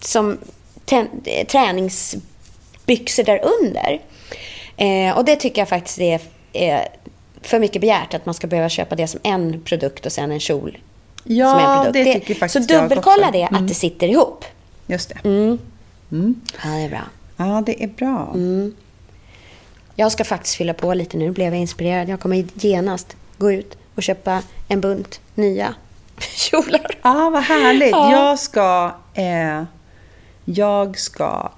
som 0.01 0.39
ten, 0.85 1.09
eh, 1.25 1.47
träningsbyxor 1.47 3.23
där 3.25 3.41
under. 3.61 4.01
Eh, 4.77 5.19
och 5.19 5.25
det 5.25 5.37
tycker 5.37 5.61
jag 5.61 5.69
faktiskt 5.69 5.99
är, 6.01 6.21
är 6.65 6.89
för 7.43 7.59
mycket 7.59 7.81
begärt 7.81 8.15
att 8.15 8.27
man 8.27 8.35
ska 8.35 8.47
behöva 8.47 8.69
köpa 8.69 8.95
det 8.95 9.07
som 9.09 9.21
en 9.23 9.61
produkt 9.61 10.07
och 10.07 10.13
sen 10.13 10.33
en 10.33 10.41
kjol 10.41 10.79
Ja, 11.25 11.51
som 11.51 11.59
en 11.61 11.85
produkt. 11.85 12.05
det 12.05 12.15
tycker 12.21 12.35
faktiskt 12.35 12.69
Så 12.69 12.75
dubbelkolla 12.81 13.31
det, 13.31 13.43
Mm. 13.43 13.55
att 13.63 13.69
det 13.69 13.75
sitter 13.75 14.09
ihop. 14.09 14.45
Just 14.87 15.09
det. 15.09 15.29
Mm. 15.29 15.59
Ja, 16.11 16.69
det 16.71 16.85
är 16.85 16.89
bra. 16.89 17.03
Ja, 17.37 17.63
det 17.67 17.83
är 17.85 17.89
bra. 17.89 18.31
Mm. 18.35 18.75
Jag 19.97 20.13
ska 20.13 20.25
faktiskt 20.25 20.55
fylla 20.57 20.75
på 20.75 20.95
lite 20.95 21.17
nu, 21.17 21.31
blev 21.31 21.53
jag 21.53 21.61
inspirerad. 21.61 22.09
Jag 22.09 22.21
kommer 22.21 22.45
genast 22.55 23.17
gå 23.39 23.53
ut 23.53 23.77
och 23.95 24.03
köpa 24.03 24.43
en 24.69 24.81
bunt 24.81 25.21
nya 25.35 25.75
kjolar. 26.19 26.99
Ja, 27.03 27.31
vad 27.31 27.43
härligt. 27.43 27.91
Ja. 27.91 28.13
Jag 28.13 28.39
ska... 28.39 28.95
Eh, 29.15 29.63
jag 30.45 30.99
ska 30.99 31.51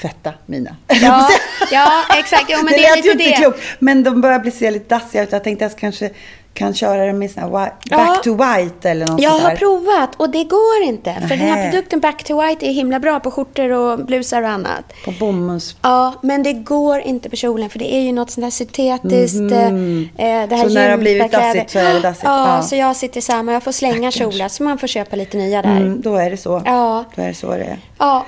tvätta 0.00 0.32
mina. 0.46 0.76
Ja, 1.02 1.28
ja 1.72 2.02
exakt. 2.18 2.44
Jo, 2.48 2.56
men 2.64 2.72
det, 2.72 2.84
är 2.86 2.96
lät 2.96 3.04
ju 3.06 3.10
inte 3.12 3.24
det. 3.24 3.32
klokt. 3.36 3.60
Men 3.78 4.02
de 4.04 4.20
börjar 4.20 4.38
bli 4.38 4.50
se 4.50 4.70
lite 4.70 4.94
dassiga 4.94 5.22
ut. 5.22 5.32
Jag 5.32 5.44
tänkte 5.44 5.66
att 5.66 5.72
jag 5.72 5.78
kanske 5.80 6.10
kan 6.54 6.74
köra 6.74 7.06
den 7.06 7.18
med 7.18 7.30
sån 7.30 7.42
wi- 7.42 7.70
Ja. 7.84 7.96
back 7.96 8.22
to 8.22 8.30
white 8.34 8.90
eller 8.90 9.06
något 9.06 9.20
Jag 9.22 9.32
sånt 9.32 9.42
har 9.44 9.56
provat 9.56 10.14
och 10.16 10.30
det 10.30 10.44
går 10.44 10.82
inte. 10.84 11.14
För 11.14 11.28
den 11.28 11.38
här 11.38 11.70
produkten 11.70 12.00
Back 12.00 12.24
to 12.24 12.42
White 12.42 12.66
är 12.66 12.72
himla 12.72 13.00
bra 13.00 13.20
på 13.20 13.30
skjortor 13.30 13.70
och 13.72 13.98
blusar 14.06 14.42
och 14.42 14.48
annat. 14.48 14.92
På 15.04 15.10
bomulls... 15.10 15.76
Ja, 15.82 16.14
men 16.22 16.42
det 16.42 16.52
går 16.52 17.00
inte 17.00 17.30
på 17.30 17.36
kjolen 17.36 17.70
för 17.70 17.78
det 17.78 17.94
är 17.94 18.00
ju 18.00 18.12
något 18.12 18.30
sånt 18.30 18.44
där 18.46 18.50
syntetiskt. 18.50 19.52
eh, 19.52 19.66
eh, 19.68 20.48
det 20.48 20.56
här 20.56 20.68
Så 20.68 20.74
när 20.74 20.84
det 20.84 20.90
har 20.90 20.98
blivit 20.98 21.32
dassigt 21.32 21.70
så 21.70 21.78
är 21.78 21.94
det 21.94 22.00
dassigt. 22.00 22.24
Ja, 22.24 22.56
Ja. 22.56 22.62
så 22.62 22.76
jag 22.76 22.96
sitter 22.96 23.20
samma. 23.20 23.52
Jag 23.52 23.62
får 23.62 23.72
slänga 23.72 24.10
kjolar 24.10 24.48
så 24.48 24.62
man 24.62 24.78
får 24.78 24.86
köpa 24.86 25.16
lite 25.16 25.36
nya 25.36 25.62
där. 25.62 25.76
Mm, 25.76 26.00
då 26.00 26.16
är 26.16 26.30
det 26.30 26.36
så. 26.36 26.62
Ja. 26.64 27.04
Då 27.14 27.22
är 27.22 27.28
det 27.28 27.34
så 27.34 27.50
det 27.50 27.64
är. 27.64 27.78
Ja, 27.98 28.26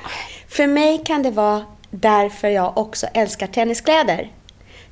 för 0.56 0.66
mig 0.66 1.02
kan 1.04 1.22
det 1.22 1.30
vara 1.30 1.64
därför 1.90 2.48
jag 2.48 2.78
också 2.78 3.06
älskar 3.06 3.46
tenniskläder. 3.46 4.32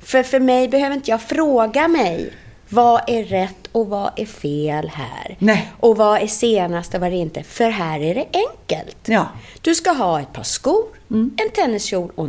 För 0.01 0.23
för 0.23 0.39
mig 0.39 0.67
behöver 0.67 0.95
inte 0.95 1.11
jag 1.11 1.21
fråga 1.21 1.87
mig 1.87 2.33
vad 2.69 3.01
är 3.07 3.23
rätt 3.23 3.69
och 3.71 3.87
vad 3.87 4.11
är 4.15 4.25
fel 4.25 4.91
här? 4.93 5.35
Nej. 5.39 5.71
Och 5.79 5.97
vad 5.97 6.21
är 6.21 6.27
senast 6.27 6.93
och 6.93 7.01
vad 7.01 7.09
är 7.09 7.15
inte? 7.15 7.43
För 7.43 7.69
här 7.69 7.99
är 7.99 8.15
det 8.15 8.25
enkelt. 8.33 8.97
Ja. 9.05 9.27
Du 9.61 9.75
ska 9.75 9.91
ha 9.91 10.21
ett 10.21 10.33
par 10.33 10.43
skor, 10.43 10.85
en 11.09 11.49
tenniskjol 11.55 12.11
och 12.15 12.27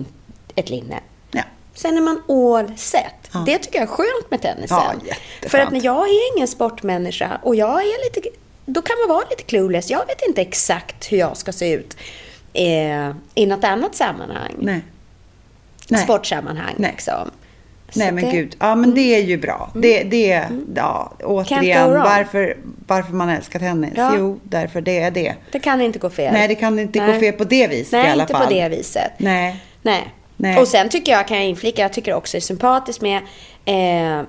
ett 0.54 0.70
linne. 0.70 1.00
Ja. 1.30 1.42
Sen 1.74 1.96
är 1.96 2.00
man 2.00 2.22
all 2.28 2.78
set. 2.78 3.30
Ja. 3.32 3.42
Det 3.46 3.58
tycker 3.58 3.78
jag 3.78 3.88
är 3.88 3.92
skönt 3.92 4.30
med 4.30 4.42
tennisen. 4.42 5.00
För 5.48 5.58
att 5.58 5.72
när 5.72 5.84
jag 5.84 6.08
är 6.08 6.36
ingen 6.36 6.48
sportmänniska 6.48 7.40
och 7.42 7.54
jag 7.54 7.82
är 7.82 8.14
lite, 8.14 8.28
då 8.66 8.82
kan 8.82 8.96
man 9.06 9.16
vara 9.16 9.26
lite 9.30 9.42
clueless. 9.42 9.90
Jag 9.90 10.06
vet 10.06 10.22
inte 10.28 10.40
exakt 10.40 11.12
hur 11.12 11.18
jag 11.18 11.36
ska 11.36 11.52
se 11.52 11.72
ut 11.72 11.96
eh, 12.56 13.12
i 13.34 13.46
något 13.46 13.64
annat 13.64 13.94
sammanhang. 13.94 14.52
Nej. 14.58 14.80
Nej. 15.88 16.02
Sportsammanhang 16.02 16.74
Nej. 16.76 16.90
liksom. 16.90 17.30
Så 17.90 17.98
Nej 17.98 18.12
men 18.12 18.24
det- 18.24 18.30
Mm. 18.30 18.36
gud, 18.42 18.56
ja 18.60 18.74
men 18.74 18.94
det 18.94 19.00
är 19.14 19.22
ju 19.22 19.36
bra. 19.36 19.70
Det, 19.74 20.02
det, 20.02 20.42
ja, 20.76 21.12
återigen, 21.24 21.90
varför, 21.92 22.56
varför 22.86 23.12
man 23.12 23.28
älskar 23.28 23.58
tennis? 23.58 23.92
Ja. 23.96 24.14
Jo, 24.18 24.40
därför 24.42 24.80
det 24.80 24.98
är 24.98 25.10
det. 25.10 25.34
Det 25.52 25.58
kan 25.60 25.80
inte 25.80 25.98
gå 25.98 26.10
fel. 26.10 26.32
Nej, 26.32 26.48
det 26.48 26.54
kan 26.54 26.78
inte 26.78 26.98
gå 26.98 27.06
Nej. 27.06 27.20
fel 27.20 27.32
på 27.32 27.44
det 27.44 27.66
viset 27.68 27.92
Nej, 27.92 28.06
i 28.06 28.10
alla 28.10 28.22
inte 28.22 28.32
fall. 28.34 28.46
på 28.46 28.52
det 28.52 28.68
viset. 28.68 29.12
Nej. 29.18 29.64
Nej. 29.82 30.14
Nej. 30.36 30.58
Och 30.58 30.68
sen 30.68 30.88
tycker 30.88 31.12
jag, 31.12 31.28
kan 31.28 31.36
jag 31.36 31.46
inflika, 31.46 31.82
jag 31.82 31.92
tycker 31.92 32.14
också 32.14 32.36
det 32.36 32.38
är 32.38 32.40
sympatiskt 32.40 33.02
med 33.02 33.16
eh, 33.64 34.22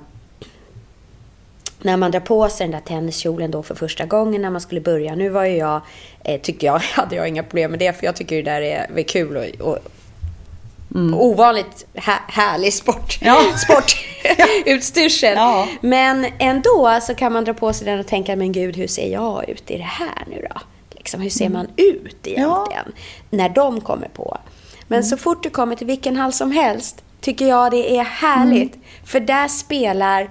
när 1.82 1.98
man 1.98 2.12
drar 2.12 2.20
på 2.20 2.50
sig 2.50 2.68
den 2.68 2.72
där 2.72 2.88
tenniskjolen 2.88 3.52
då 3.52 3.64
för 3.64 3.76
första 3.76 4.06
gången 4.06 4.42
när 4.42 4.50
man 4.50 4.62
skulle 4.62 4.82
börja. 4.82 5.16
Nu 5.16 5.30
var 5.30 5.46
ju 5.46 5.56
jag, 5.58 5.82
eh, 6.24 6.42
tyckte 6.42 6.66
jag, 6.66 6.80
hade 6.94 7.16
jag 7.16 7.28
inga 7.28 7.44
problem 7.44 7.72
med 7.72 7.80
det 7.80 7.94
för 7.94 8.06
jag 8.06 8.16
tycker 8.16 8.36
det 8.36 8.42
där 8.52 8.62
är 8.62 8.88
väl 8.94 9.04
kul 9.04 9.38
och, 9.38 9.68
och 9.68 9.78
ovanligt 11.14 11.86
hä- 11.94 12.22
härlig 12.28 12.74
sport. 12.74 13.22
Mm. 13.22 13.34
Ja. 13.36 13.58
Sportutstyrsel. 13.58 15.34
Ja. 15.36 15.68
Men 15.82 16.26
ändå 16.40 17.00
så 17.02 17.16
kan 17.16 17.34
man 17.34 17.44
dra 17.46 17.54
på 17.54 17.74
sig 17.74 17.86
den 17.86 18.00
och 18.00 18.08
tänka, 18.08 18.36
men 18.36 18.52
gud, 18.52 18.76
hur 18.76 18.88
ser 18.88 19.12
jag 19.14 19.50
ut 19.50 19.72
i 19.72 19.78
det 19.78 19.84
här 19.84 20.24
nu 20.28 20.48
då? 20.54 20.62
Liksom, 20.92 21.22
hur 21.22 21.30
ser 21.30 21.50
man 21.50 21.68
ut 21.78 22.28
egentligen? 22.28 22.92
När 23.30 23.50
de 23.50 23.82
kommer 23.82 24.08
på. 24.08 24.38
Men 24.88 25.04
så 25.04 25.18
fort 25.18 25.44
du 25.44 25.50
kommer 25.50 25.76
till 25.76 25.88
vilken 25.88 26.16
hall 26.16 26.34
som 26.34 26.52
helst 26.52 27.04
tycker 27.22 27.48
jag 27.48 27.72
det 27.72 27.98
är 27.98 28.04
härligt. 28.04 28.76
För 29.06 29.20
där 29.20 29.48
spelar 29.48 30.30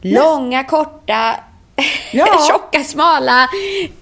långa, 0.00 0.64
korta, 0.64 1.34
Ja. 2.12 2.26
tjocka, 2.48 2.84
smala, 2.84 3.42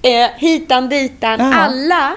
eh, 0.03 0.29
hitan, 0.37 0.89
ditan, 0.89 1.41
Ja. 1.41 1.55
alla. 1.55 2.13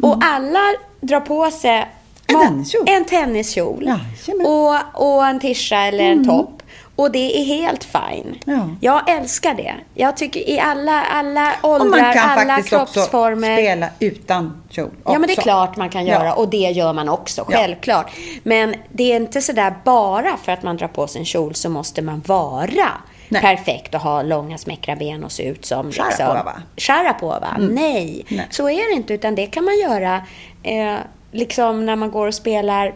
Och 0.00 0.18
alla 0.24 0.60
drar 1.00 1.20
på 1.20 1.50
sig 1.50 1.88
En 2.26 2.38
tenniskjol. 2.40 2.84
En 2.86 3.04
tenniskjol. 3.04 3.82
Jajamän. 4.26 4.46
och, 4.46 5.02
och 5.16 5.26
en 5.26 5.40
tisha 5.40 5.76
eller 5.76 6.04
en 6.04 6.24
topp. 6.28 6.61
Och 6.96 7.10
det 7.12 7.38
är 7.40 7.44
helt 7.44 7.84
fine. 7.84 8.38
Ja. 8.44 8.68
Jag 8.80 9.10
älskar 9.10 9.54
det. 9.54 9.74
Jag 9.94 10.16
tycker 10.16 10.50
i 10.50 10.60
alla, 10.60 11.02
alla 11.04 11.52
Och 11.60 11.70
åldrar, 11.70 11.88
man 12.02 12.12
kan 12.12 12.30
alla 12.30 12.54
faktiskt 12.54 12.72
också 12.72 12.92
kroppsformer. 13.00 13.56
spela 13.56 13.86
utan 13.98 14.62
kjol. 14.70 14.90
Ja, 15.04 15.12
men 15.12 15.22
det 15.22 15.28
är 15.28 15.32
också. 15.32 15.42
klart 15.42 15.76
man 15.76 15.88
kan 15.90 16.06
göra 16.06 16.24
Ja. 16.26 16.34
och 16.34 16.48
det 16.48 16.56
gör 16.56 16.92
man 16.92 17.08
också, 17.08 17.46
Ja. 17.50 17.56
självklart. 17.58 18.10
Men 18.42 18.74
det 18.92 19.12
är 19.12 19.16
inte 19.16 19.42
sådär 19.42 19.74
bara 19.84 20.36
för 20.36 20.52
att 20.52 20.62
man 20.62 20.76
drar 20.76 20.88
på 20.88 21.06
sig 21.06 21.18
en 21.18 21.24
kjol 21.24 21.54
så 21.54 21.68
måste 21.68 22.02
man 22.02 22.22
vara 22.26 22.88
Nej. 23.28 23.42
perfekt 23.42 23.94
och 23.94 24.00
ha 24.00 24.22
långa 24.22 24.58
smäckra 24.58 24.96
ben 24.96 25.24
och 25.24 25.32
se 25.32 25.42
ut 25.42 25.64
som 25.64 25.92
Sharapova. 25.92 26.52
Sharapova. 26.76 27.56
Nej. 27.58 28.24
Nej. 28.28 28.46
så 28.50 28.68
är 28.70 28.90
det 28.90 28.96
inte, 28.96 29.14
utan 29.14 29.34
det 29.34 29.46
kan 29.46 29.64
man 29.64 29.78
göra 29.78 30.22
eh, 30.62 30.94
liksom 31.32 31.86
när 31.86 31.96
man 31.96 32.10
går 32.10 32.26
och 32.26 32.34
spelar 32.34 32.94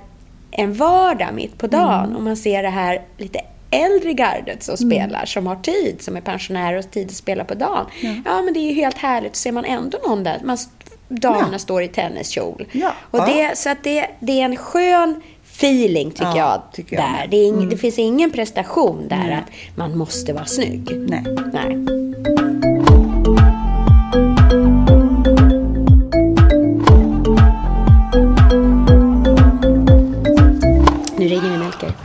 en 0.51 0.75
vardag 0.75 1.29
mitt 1.35 1.59
på 1.59 1.67
dagen 1.67 2.05
Mm. 2.05 2.17
och 2.17 2.23
man 2.23 2.37
ser 2.37 2.63
det 2.63 2.69
här 2.69 3.03
lite 3.17 3.41
äldre 3.71 4.13
gardet 4.13 4.63
som 4.63 4.77
spelar, 4.77 5.25
som 5.25 5.47
har 5.47 5.57
tid, 5.57 6.03
som 6.03 6.17
är 6.17 6.21
pensionärer 6.21 6.79
och 6.79 6.85
har 6.85 6.91
tid 6.91 7.07
att 7.07 7.13
spela 7.15 7.45
på 7.45 7.55
dagen. 7.55 7.87
Ja, 8.25 8.43
men 8.43 8.55
det 8.55 8.61
är 8.61 8.69
ju 8.69 8.75
helt 8.75 8.99
härligt. 8.99 9.37
Ser 9.37 9.53
man 9.53 9.65
ändå 9.65 9.99
någon 10.09 10.25
där, 10.25 10.41
man, 10.45 10.59
damerna 11.09 11.49
Ja. 11.53 11.59
står 11.59 11.83
i 11.83 11.89
tenniskjol. 11.89 12.67
Ja. 12.73 12.93
Och 13.11 13.19
Ja. 13.19 13.27
det, 13.27 13.59
så 13.59 13.71
att 13.71 13.85
det, 13.85 14.07
det 14.21 14.41
är 14.41 14.45
en 14.45 14.57
skön 14.57 15.21
feeling, 15.53 16.11
tycker 16.11 16.25
Ja, 16.25 16.37
jag, 16.37 16.63
tycker 16.73 16.97
jag 16.97 17.05
där. 17.05 17.17
Mm. 17.19 17.31
Det, 17.31 17.37
ing, 17.37 17.69
det 17.69 17.77
finns 17.77 17.99
ingen 17.99 18.31
prestation 18.31 19.09
där 19.09 19.31
att 19.31 19.77
man 19.77 19.99
måste 19.99 20.33
vara 20.33 20.45
snygg. 20.45 20.91
Nej. 21.09 21.25
Nej. 21.53 22.96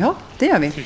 Ja, 0.01 0.15
det 0.37 0.45
gör 0.45 0.59
vi. 0.59 0.67
Hej! 0.67 0.83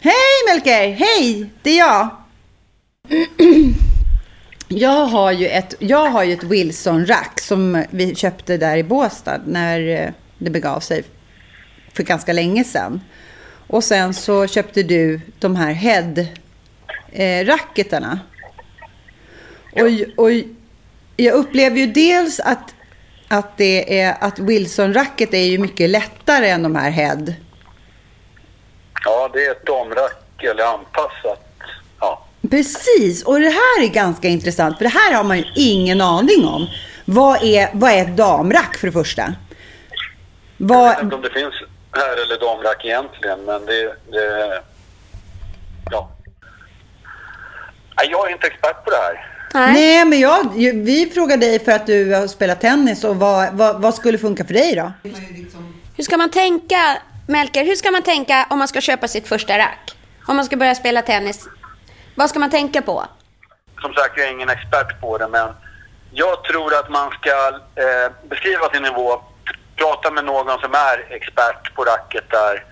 Hej 0.00 0.14
Melker! 0.48 0.92
Hej! 0.92 1.50
Det 1.62 1.70
är 1.70 1.78
jag. 1.78 2.08
Jag 4.68 5.06
har 5.06 5.32
ju 5.32 5.46
ett, 5.48 5.74
jag 5.78 6.10
har 6.10 6.24
ju 6.24 6.32
ett 6.32 6.44
Wilson-rack 6.44 7.40
som 7.40 7.84
vi 7.90 8.14
köpte 8.14 8.56
där 8.56 8.76
i 8.76 8.82
Båstad 8.82 9.40
när 9.46 9.88
eh, 9.88 10.12
det 10.38 10.50
begav 10.50 10.80
sig 10.80 11.04
för 11.92 12.02
ganska 12.02 12.32
länge 12.32 12.64
sedan. 12.64 13.00
Och 13.70 13.84
sen 13.84 14.14
så 14.14 14.46
köpte 14.46 14.82
du 14.82 15.20
de 15.38 15.56
här 15.56 15.72
head-racketarna. 15.72 18.18
Och, 19.72 19.88
och 20.24 20.30
jag 21.16 21.34
upplever 21.34 21.76
ju 21.76 21.86
dels 21.86 22.40
att, 22.40 22.74
att, 23.28 23.56
det 23.56 24.00
är, 24.00 24.16
att 24.20 24.38
Wilson-racket 24.38 25.34
är 25.34 25.44
ju 25.44 25.58
mycket 25.58 25.90
lättare 25.90 26.48
än 26.48 26.62
de 26.62 26.76
här 26.76 26.90
head. 26.90 27.34
Ja, 29.04 29.30
det 29.32 29.46
är 29.46 29.50
ett 29.50 29.66
damrack 29.66 30.42
eller 30.42 30.64
anpassat. 30.64 31.46
Ja. 32.00 32.26
Precis, 32.50 33.22
och 33.22 33.40
det 33.40 33.50
här 33.50 33.84
är 33.84 33.88
ganska 33.88 34.28
intressant 34.28 34.78
för 34.78 34.84
det 34.84 34.90
här 34.90 35.14
har 35.14 35.24
man 35.24 35.38
ju 35.38 35.44
ingen 35.56 36.00
aning 36.00 36.44
om. 36.44 36.66
Vad 37.04 37.42
är, 37.42 37.68
vad 37.72 37.90
är 37.90 38.02
ett 38.02 38.16
damrack 38.16 38.76
för 38.76 38.86
det 38.86 38.92
första? 38.92 39.22
Jag 39.22 39.28
vet 39.28 39.36
Vad, 40.56 41.04
inte 41.04 41.16
om 41.16 41.22
det 41.22 41.30
finns 41.30 41.54
här 41.92 42.22
eller 42.22 42.40
damrack 42.40 42.84
egentligen, 42.84 43.44
men 43.44 43.66
det... 43.66 43.96
det 44.10 44.62
ja. 45.90 46.10
Jag 48.10 48.28
är 48.28 48.32
inte 48.32 48.46
expert 48.46 48.84
på 48.84 48.90
det 48.90 48.96
här. 48.96 49.26
Nej. 49.54 49.72
nej, 49.72 50.04
men 50.04 50.20
jag, 50.20 50.52
vi 50.74 51.10
frågar 51.14 51.36
dig 51.36 51.64
för 51.64 51.72
att 51.72 51.86
du 51.86 52.14
har 52.14 52.26
spelat 52.26 52.60
tennis 52.60 53.04
och 53.04 53.16
vad, 53.16 53.52
vad, 53.52 53.82
vad 53.82 53.94
skulle 53.94 54.18
funka 54.18 54.44
för 54.44 54.54
dig 54.54 54.74
då? 54.74 54.92
Hur 55.96 56.04
ska 56.04 56.16
man 56.16 56.30
tänka, 56.30 56.98
Melker, 57.28 57.64
hur 57.64 57.74
ska 57.74 57.90
man 57.90 58.02
tänka 58.02 58.46
om 58.50 58.58
man 58.58 58.68
ska 58.68 58.80
köpa 58.80 59.08
sitt 59.08 59.28
första 59.28 59.58
rack? 59.58 59.96
Om 60.26 60.36
man 60.36 60.44
ska 60.44 60.56
börja 60.56 60.74
spela 60.74 61.02
tennis. 61.02 61.48
Vad 62.14 62.30
ska 62.30 62.38
man 62.38 62.50
tänka 62.50 62.82
på? 62.82 63.04
Som 63.80 63.94
sagt, 63.94 64.12
jag 64.16 64.26
är 64.26 64.32
ingen 64.32 64.48
expert 64.48 65.00
på 65.00 65.18
det, 65.18 65.28
men 65.28 65.48
jag 66.10 66.44
tror 66.44 66.74
att 66.74 66.90
man 66.90 67.10
ska 67.10 67.60
eh, 67.74 68.12
beskriva 68.28 68.70
sin 68.72 68.82
nivå, 68.82 69.22
prata 69.80 70.10
med 70.10 70.24
någon 70.24 70.60
som 70.60 70.74
är 70.74 70.96
expert 71.10 71.74
på 71.74 71.84
racket 71.84 72.30
där 72.30 72.64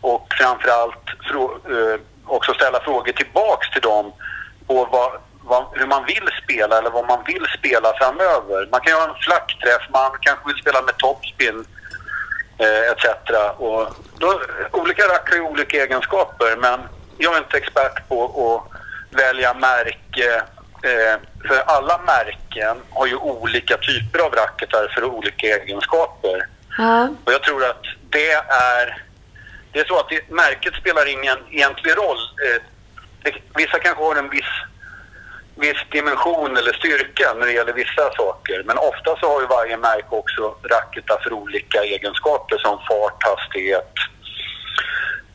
och 0.00 0.26
framförallt 0.38 1.06
eh, 1.30 2.00
också 2.26 2.54
ställa 2.54 2.80
frågor 2.80 3.12
tillbaks 3.12 3.70
till 3.70 3.82
dem 3.82 4.12
på 4.66 4.84
vad, 4.84 5.10
vad, 5.42 5.64
hur 5.72 5.86
man 5.86 6.04
vill 6.04 6.28
spela 6.42 6.78
eller 6.78 6.90
vad 6.90 7.06
man 7.06 7.24
vill 7.26 7.46
spela 7.58 7.92
framöver. 7.98 8.68
Man 8.70 8.80
kan 8.80 8.92
ju 8.92 8.98
ha 8.98 9.08
en 9.08 9.22
flackträff, 9.26 9.82
man 9.92 10.10
kanske 10.20 10.48
vill 10.48 10.62
spela 10.62 10.82
med 10.82 10.96
topspin 10.96 11.64
eh, 12.58 12.90
etc. 12.92 13.06
Och 13.58 13.88
då, 14.18 14.40
olika 14.72 15.02
rack 15.02 15.30
har 15.30 15.36
ju 15.36 15.42
olika 15.42 15.82
egenskaper 15.82 16.56
men 16.56 16.80
jag 17.18 17.34
är 17.34 17.38
inte 17.38 17.56
expert 17.56 18.08
på 18.08 18.18
att 18.46 18.62
välja 19.18 19.54
märke. 19.54 20.42
Eh, 20.82 21.20
för 21.48 21.58
alla 21.66 21.98
märken 21.98 22.76
har 22.90 23.06
ju 23.06 23.16
olika 23.16 23.76
typer 23.76 24.18
av 24.18 24.34
racketar 24.34 24.92
för 24.94 25.04
olika 25.04 25.46
egenskaper. 25.46 26.46
Ja. 26.78 27.08
Och 27.24 27.32
jag 27.32 27.42
tror 27.42 27.64
att 27.64 27.82
det 28.10 28.32
är... 28.32 29.02
Det 29.72 29.80
är 29.80 29.84
så 29.84 29.98
att 29.98 30.08
det, 30.08 30.30
märket 30.30 30.74
spelar 30.74 31.08
ingen 31.08 31.38
egentlig 31.50 31.96
roll. 31.96 32.18
Eh, 32.44 32.62
det, 33.22 33.34
vissa 33.54 33.78
kanske 33.78 34.04
har 34.04 34.16
en 34.16 34.30
viss 34.30 34.52
viss 35.56 35.84
dimension 35.90 36.56
eller 36.56 36.72
styrka 36.72 37.34
när 37.34 37.46
det 37.46 37.52
gäller 37.52 37.72
vissa 37.72 38.12
saker. 38.16 38.62
Men 38.66 38.78
ofta 38.78 39.16
så 39.20 39.32
har 39.32 39.40
ju 39.40 39.46
varje 39.46 39.76
märke 39.76 40.06
också 40.08 40.54
racketar 40.62 41.18
för 41.22 41.32
olika 41.32 41.84
egenskaper 41.84 42.58
som 42.58 42.78
fart, 42.88 43.22
hastighet, 43.24 43.92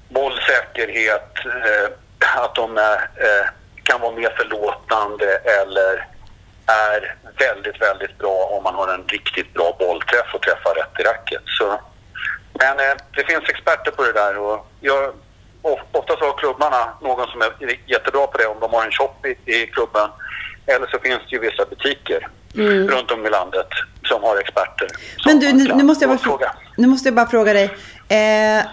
bollsäkerhet, 0.09 1.33
eh, 1.45 1.89
att 2.43 2.55
de 2.55 2.77
är, 2.77 2.95
eh, 2.95 3.45
kan 3.83 4.01
vara 4.01 4.11
mer 4.11 4.33
förlåtande 4.37 5.25
eller 5.61 6.07
är 6.65 7.15
väldigt, 7.39 7.81
väldigt 7.81 8.17
bra 8.17 8.49
om 8.51 8.63
man 8.63 8.75
har 8.75 8.87
en 8.93 9.03
riktigt 9.07 9.53
bra 9.53 9.75
bollträff 9.79 10.29
och 10.33 10.41
träffar 10.41 10.73
rätt 10.75 10.99
i 10.99 11.03
racket. 11.03 11.41
Så, 11.45 11.79
men 12.53 12.79
eh, 12.79 12.95
det 13.15 13.23
finns 13.23 13.49
experter 13.49 13.91
på 13.91 14.03
det 14.03 14.13
där 14.13 14.37
och 14.37 14.67
jag, 14.81 15.13
ofta 15.91 16.17
så 16.17 16.25
har 16.25 16.37
klubbarna 16.37 16.93
någon 17.01 17.27
som 17.27 17.41
är 17.41 17.51
jättebra 17.85 18.27
på 18.27 18.37
det 18.37 18.47
om 18.47 18.59
de 18.59 18.73
har 18.73 18.85
en 18.85 18.91
shop 18.91 19.15
i, 19.25 19.53
i 19.53 19.67
klubben. 19.67 20.09
Eller 20.65 20.87
så 20.87 20.99
finns 20.99 21.21
det 21.29 21.35
ju 21.35 21.39
vissa 21.39 21.65
butiker 21.65 22.27
runt 22.89 23.11
om 23.11 23.25
i 23.25 23.29
landet 23.29 23.67
som 24.03 24.23
har 24.23 24.37
experter. 24.37 24.87
som 25.17 25.31
Men 25.31 25.39
du, 25.39 25.53
nu, 25.53 25.75
nu, 25.75 25.83
måste 25.83 26.03
jag 26.03 26.09
bara, 26.09 26.23
fråga. 26.23 26.51
nu 26.77 26.87
måste 26.87 27.07
jag 27.07 27.15
bara 27.15 27.27
fråga 27.27 27.53
dig. 27.53 27.65
Eh, 28.09 28.65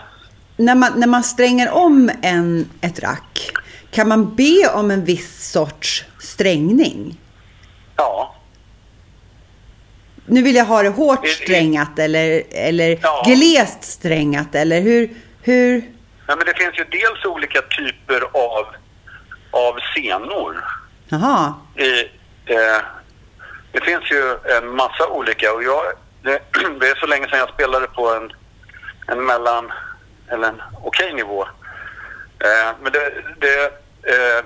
när, 0.56 0.74
man, 0.74 0.92
när 0.96 1.06
man 1.06 1.22
stränger 1.22 1.70
om 1.70 2.10
en, 2.22 2.70
ett 2.80 3.00
rack, 3.00 3.50
kan 3.90 4.08
man 4.08 4.34
be 4.34 4.68
om 4.74 4.90
en 4.90 5.04
viss 5.04 5.50
sorts 5.50 6.04
strängning? 6.18 7.16
Ja, 7.96 8.34
Nu 10.26 10.42
vill 10.42 10.56
jag 10.56 10.64
ha 10.64 10.82
det 10.82 10.88
hårt 10.88 11.28
strängat 11.28 11.98
eller, 11.98 12.42
eller 12.50 12.98
Ja. 13.02 13.22
glest 13.26 13.84
strängat 13.84 14.54
eller 14.54 14.80
hur? 14.80 15.10
hur? 15.42 15.82
Ja, 16.26 16.36
men 16.36 16.46
det 16.46 16.54
finns 16.56 16.78
ju 16.78 16.84
dels 16.84 17.24
olika 17.24 17.62
typer 17.62 18.20
av, 18.32 18.66
av 19.50 19.78
scenor. 19.80 20.64
Jaha. 21.08 21.54
I, 21.76 22.00
eh, 22.52 22.80
det 23.72 23.80
finns 23.80 24.10
ju 24.10 24.36
en 24.58 24.76
massa 24.76 25.08
olika 25.08 25.52
och 25.52 25.62
jag, 25.62 25.82
det, 26.22 26.40
det 26.80 26.88
är 26.88 26.94
så 27.00 27.06
länge 27.06 27.28
sedan 27.28 27.38
jag 27.38 27.48
spelade 27.54 27.86
på 27.86 28.14
en, 28.14 28.32
en 29.06 29.24
mellan 29.24 29.72
eller 30.30 30.48
en 30.48 30.62
okej 30.84 31.12
nivå. 31.14 31.46
Eh, 32.44 32.76
men 32.82 32.92
det, 32.92 33.12
det, 33.40 33.64
eh, 34.12 34.44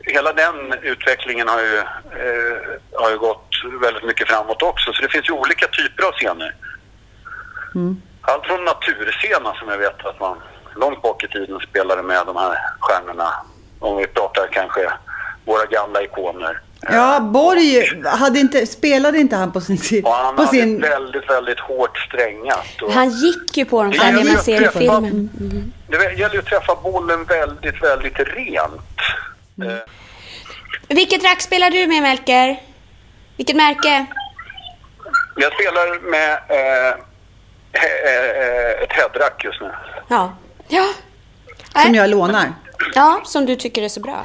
hela 0.00 0.32
den 0.32 0.72
utvecklingen 0.82 1.48
har 1.48 1.60
ju, 1.60 1.76
eh, 2.22 2.58
har 2.94 3.10
ju 3.10 3.18
gått 3.18 3.50
väldigt 3.80 4.04
mycket 4.04 4.28
framåt 4.28 4.62
också. 4.62 4.92
Så 4.92 5.02
det 5.02 5.08
finns 5.08 5.28
ju 5.28 5.32
olika 5.32 5.66
typer 5.66 6.04
av 6.04 6.12
scener. 6.12 6.54
Allt 8.20 8.46
från 8.46 8.64
naturscena 8.64 9.54
som 9.54 9.68
jag 9.68 9.78
vet 9.78 10.06
att 10.06 10.20
man 10.20 10.42
långt 10.76 11.02
bak 11.02 11.24
i 11.24 11.28
tiden 11.28 11.60
spelade 11.60 12.02
med 12.02 12.26
de 12.26 12.36
här 12.36 12.58
stjärnorna. 12.80 13.32
Om 13.78 13.96
vi 13.96 14.06
pratar 14.06 14.48
kanske 14.52 14.92
våra 15.44 15.66
gamla 15.66 16.02
ikoner. 16.02 16.60
Ja, 16.80 17.20
Borg 17.20 17.86
hade 18.06 18.38
inte, 18.40 18.66
spelade 18.66 19.18
inte 19.18 19.36
han 19.36 19.52
på 19.52 19.60
sin... 19.60 20.04
Och 20.04 20.12
han 20.12 20.36
På 20.36 20.42
hade 20.42 20.58
sin 20.58 20.80
väldigt, 20.80 21.30
väldigt 21.30 21.60
hårt 21.60 21.98
strängat. 21.98 22.82
Och 22.82 22.92
Han 22.92 23.10
gick 23.10 23.56
ju 23.56 23.64
på 23.64 23.82
dem 23.82 23.92
Det 23.92 23.98
det 23.98 24.12
man 24.32 24.42
ser 24.42 24.62
i 24.62 24.78
filmen. 24.78 25.30
Det 25.88 25.96
gäller 26.18 26.34
ju 26.34 26.38
att 26.38 26.46
träffa 26.46 26.74
bollen 26.82 27.24
väldigt, 27.24 27.82
väldigt 27.82 28.18
rent. 28.18 29.00
Eh, 29.62 29.78
Vilket 30.88 31.24
rack 31.24 31.40
spelar 31.42 31.70
du 31.70 31.86
med, 31.86 32.02
Melker? 32.02 32.60
Vilket 33.36 33.56
märke? 33.56 34.06
Jag 35.36 35.52
spelar 35.52 36.10
med 36.10 36.32
eh, 36.32 36.96
he- 37.72 38.04
eh, 38.06 38.82
ett 38.82 38.92
headrack 38.92 39.44
just 39.44 39.60
nu. 39.60 39.70
Ja. 40.08 40.36
Ja. 40.68 40.86
som 41.82 41.92
Nej. 41.92 42.00
jag 42.00 42.10
lånar. 42.10 42.52
Ja, 42.94 43.20
som 43.24 43.46
du 43.46 43.56
tycker 43.56 43.82
är 43.82 43.88
så 43.88 44.00
bra. 44.00 44.24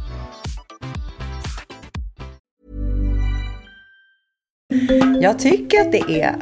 Jag 5.21 5.39
tycker 5.39 5.81
att 5.81 5.91
det 5.91 6.21
är 6.21 6.35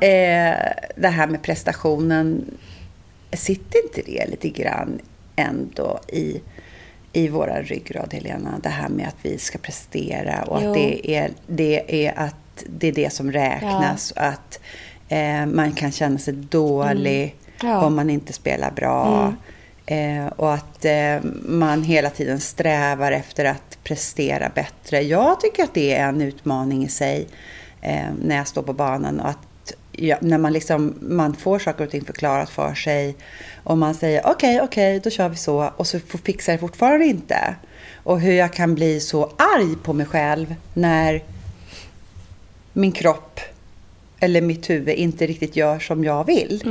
eh, 0.00 0.72
det 0.96 1.08
här 1.08 1.26
med 1.26 1.42
prestationen. 1.42 2.44
Sitter 3.32 3.84
inte 3.84 4.02
det 4.12 4.26
lite 4.30 4.48
grann 4.48 4.98
ändå 5.36 6.00
i, 6.08 6.40
i 7.12 7.28
våra 7.28 7.62
ryggrad, 7.62 8.14
Helena? 8.14 8.60
Det 8.62 8.68
här 8.68 8.88
med 8.88 9.08
att 9.08 9.16
vi 9.22 9.38
ska 9.38 9.58
prestera 9.58 10.42
och 10.42 10.58
Jo. 10.62 10.68
att 10.68 10.74
det 10.74 11.10
är, 11.16 11.30
det 11.46 12.06
är 12.06 12.18
att 12.18 12.64
det 12.66 12.88
är 12.88 12.92
det 12.92 13.12
som 13.12 13.32
räknas. 13.32 14.10
Och 14.10 14.22
att 14.22 14.60
eh, 15.08 15.46
man 15.46 15.72
kan 15.72 15.92
känna 15.92 16.18
sig 16.18 16.34
dålig 16.34 17.36
Mm. 17.60 17.72
Ja. 17.74 17.86
om 17.86 17.94
man 17.96 18.10
inte 18.10 18.32
spelar 18.32 18.70
bra. 18.70 19.34
Eh, 19.86 20.26
och 20.26 20.54
att 20.54 20.84
eh, 20.84 21.16
man 21.42 21.82
hela 21.82 22.10
tiden 22.10 22.40
strävar 22.40 23.12
efter 23.12 23.44
att 23.44 23.78
prestera 23.84 24.50
bättre. 24.54 25.00
Jag 25.02 25.40
tycker 25.40 25.62
att 25.64 25.74
det 25.74 25.94
är 25.94 26.08
en 26.08 26.20
utmaning 26.22 26.84
i 26.84 26.88
sig 26.88 27.26
eh, 27.84 28.10
när 28.22 28.36
jag 28.36 28.48
står 28.48 28.62
på 28.62 28.72
banan. 28.72 29.20
Och 29.20 29.28
att 29.28 29.38
ja, 29.92 30.16
när 30.20 30.38
man, 30.38 30.52
liksom, 30.52 30.94
man 31.00 31.34
får 31.34 31.58
saker 31.58 31.84
och 31.84 31.90
ting 31.90 32.04
förklarat 32.04 32.50
för 32.50 32.74
sig 32.74 33.16
och 33.64 33.78
man 33.78 33.94
säger 33.94 34.26
okej, 34.26 34.60
okej, 34.60 35.00
då 35.00 35.10
kör 35.10 35.28
vi 35.28 35.36
så 35.36 35.70
och 35.76 35.86
så 35.86 35.98
fixar 36.00 36.52
det 36.52 36.58
fortfarande 36.58 37.06
inte. 37.06 37.54
Och 37.94 38.20
hur 38.20 38.32
jag 38.32 38.52
kan 38.52 38.74
bli 38.74 39.00
så 39.00 39.24
arg 39.24 39.76
på 39.82 39.92
mig 39.92 40.06
själv 40.06 40.54
när 40.74 41.22
min 42.72 42.92
kropp 42.92 43.40
eller 44.20 44.40
mitt 44.40 44.70
huvud 44.70 44.94
inte 44.94 45.26
riktigt 45.26 45.56
gör 45.56 45.78
som 45.78 46.04
jag 46.04 46.26
vill. 46.26 46.62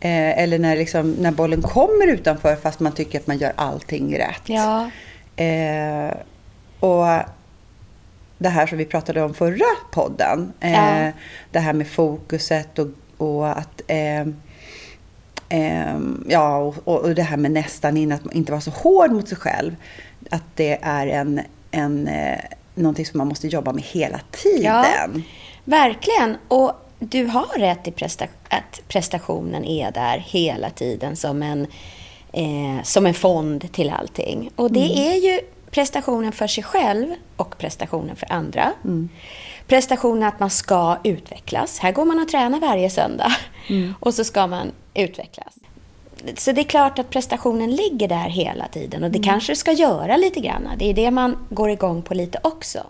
Eh, 0.00 0.38
eller 0.38 0.58
när, 0.58 0.76
liksom, 0.76 1.10
när 1.10 1.32
bollen 1.32 1.62
kommer 1.62 2.06
utanför 2.06 2.56
fast 2.56 2.80
man 2.80 2.92
tycker 2.92 3.18
att 3.18 3.26
man 3.26 3.38
gör 3.38 3.52
allting 3.56 4.18
rätt. 4.18 4.42
Ja. 4.44 4.90
Eh, 5.44 6.14
och 6.80 7.06
det 8.38 8.48
här 8.48 8.66
som 8.66 8.78
vi 8.78 8.84
pratade 8.84 9.22
om 9.22 9.34
förra 9.34 9.64
podden. 9.92 10.52
Eh, 10.60 10.72
Ja. 11.06 11.12
Det 11.50 11.58
här 11.58 11.72
med 11.72 11.88
fokuset 11.88 12.78
och, 12.78 12.88
och 13.16 13.58
att 13.58 13.82
eh, 13.86 14.20
eh, 15.48 15.98
ja, 16.28 16.58
och, 16.58 16.78
och 16.98 17.14
det 17.14 17.22
här 17.22 17.36
med 17.36 17.50
nästan 17.50 17.96
in, 17.96 18.12
att 18.12 18.34
inte 18.34 18.52
vara 18.52 18.60
så 18.60 18.70
hård 18.70 19.10
mot 19.12 19.28
sig 19.28 19.38
själv. 19.38 19.76
Att 20.30 20.42
det 20.54 20.78
är 20.82 21.06
en, 21.06 21.40
en, 21.70 22.08
eh, 22.08 22.38
någonting 22.74 23.06
som 23.06 23.18
man 23.18 23.28
måste 23.28 23.46
jobba 23.48 23.72
med 23.72 23.82
hela 23.84 24.20
tiden. 24.30 24.62
Ja, 24.64 25.20
verkligen. 25.64 26.36
Och 26.48 26.72
du 26.98 27.24
har 27.26 27.58
rätt 27.58 27.88
i 27.88 27.90
presta- 27.90 28.26
att 28.48 28.80
prestationen 28.88 29.64
är 29.64 29.90
där 29.92 30.24
hela 30.26 30.70
tiden 30.70 31.16
som 31.16 31.42
en, 31.42 31.66
eh, 32.32 32.82
som 32.84 33.06
en 33.06 33.14
fond 33.14 33.72
till 33.72 33.90
allting. 33.90 34.50
Och 34.56 34.72
det 34.72 34.98
är 34.98 35.14
ju 35.14 35.40
prestationen 35.70 36.32
för 36.32 36.46
sig 36.46 36.64
själv 36.64 37.14
och 37.36 37.58
prestationen 37.58 38.16
för 38.16 38.32
andra. 38.32 38.72
Prestationen 39.66 40.22
att 40.22 40.40
man 40.40 40.50
ska 40.50 40.96
utvecklas. 41.04 41.78
Här 41.78 41.92
går 41.92 42.04
man 42.04 42.20
och 42.20 42.28
tränar 42.28 42.60
varje 42.60 42.90
söndag 42.90 43.32
och 44.00 44.14
så 44.14 44.24
ska 44.24 44.46
man 44.46 44.72
utvecklas. 44.94 45.54
Så 46.36 46.52
det 46.52 46.60
är 46.60 46.64
klart 46.64 46.98
att 46.98 47.10
prestationen 47.10 47.70
ligger 47.70 48.08
där 48.08 48.28
hela 48.28 48.68
tiden 48.68 49.04
och 49.04 49.10
det 49.10 49.18
kanske 49.22 49.56
ska 49.56 49.72
göra 49.72 50.16
lite 50.16 50.40
grann. 50.40 50.68
Det 50.78 50.90
är 50.90 50.94
det 50.94 51.10
man 51.10 51.36
går 51.50 51.70
igång 51.70 52.02
på 52.02 52.14
lite 52.14 52.40
också. 52.42 52.86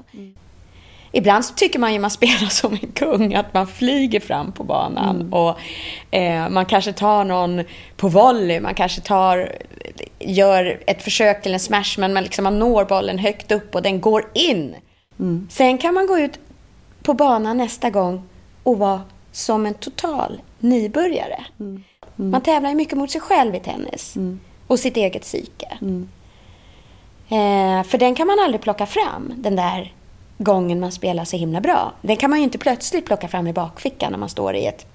Ibland 1.13 1.45
så 1.45 1.55
tycker 1.55 1.79
man 1.79 1.93
ju 1.93 1.99
man 1.99 2.11
spelar 2.11 2.49
som 2.51 2.73
en 2.73 2.93
kung, 2.93 3.35
att 3.35 3.55
man 3.55 3.67
flyger 3.67 4.21
fram 4.21 4.53
på 4.53 4.65
banan. 4.65 5.33
Och 5.33 5.59
eh, 6.11 6.49
Man 6.49 6.67
kanske 6.67 6.93
tar 6.93 7.25
någon 7.25 7.65
på 7.97 8.09
volley, 8.09 8.61
man 8.61 8.75
kanske 8.75 9.01
tar, 9.01 9.53
gör 10.19 10.81
ett 10.87 11.03
försök 11.03 11.43
till 11.43 11.53
en 11.55 11.61
smash, 11.61 11.99
men 11.99 12.13
man, 12.13 12.23
liksom, 12.23 12.45
man 12.45 12.59
når 12.59 12.85
bollen 12.85 13.19
högt 13.19 13.53
upp 13.53 13.75
och 13.75 13.83
den 13.83 14.01
går 14.01 14.25
in. 14.35 14.75
Sen 15.51 15.79
kan 15.79 15.95
man 15.95 16.07
gå 16.07 16.19
ut 16.19 16.39
på 17.03 17.15
banan 17.15 17.57
nästa 17.57 17.91
gång 17.91 18.23
och 18.63 18.79
vara 18.79 19.03
som 19.33 19.67
en 19.67 19.75
total 19.75 20.41
nybörjare. 20.59 21.45
Man 22.17 22.41
tävlar 22.41 22.71
ju 22.71 22.77
mycket 22.77 22.99
mot 22.99 23.11
sig 23.11 23.21
själv 23.21 23.55
i 23.55 23.61
tennis. 23.61 24.17
Och 24.67 24.79
sitt 24.79 24.97
eget 24.97 25.23
psyke. 25.23 25.79
Eh, 27.29 27.83
för 27.83 27.99
den 27.99 28.15
kan 28.15 28.27
man 28.27 28.37
aldrig 28.45 28.61
plocka 28.61 28.87
fram, 28.87 29.33
den 29.37 29.57
där 29.57 29.93
gången 30.39 30.81
man 30.81 30.93
spelar 30.93 31.25
så 31.25 31.37
himla 31.37 31.61
bra. 31.61 31.93
Den 32.03 32.17
kan 32.17 32.31
man 32.31 32.39
ju 32.39 32.45
inte 32.45 32.59
plötsligt 32.59 33.07
plocka 33.07 33.29
fram 33.29 33.47
i 33.47 33.53
bakfickan 33.53 34.13
när 34.13 34.19
man 34.19 34.29
står 34.29 34.55
i 34.55 34.67
ett 34.67 34.87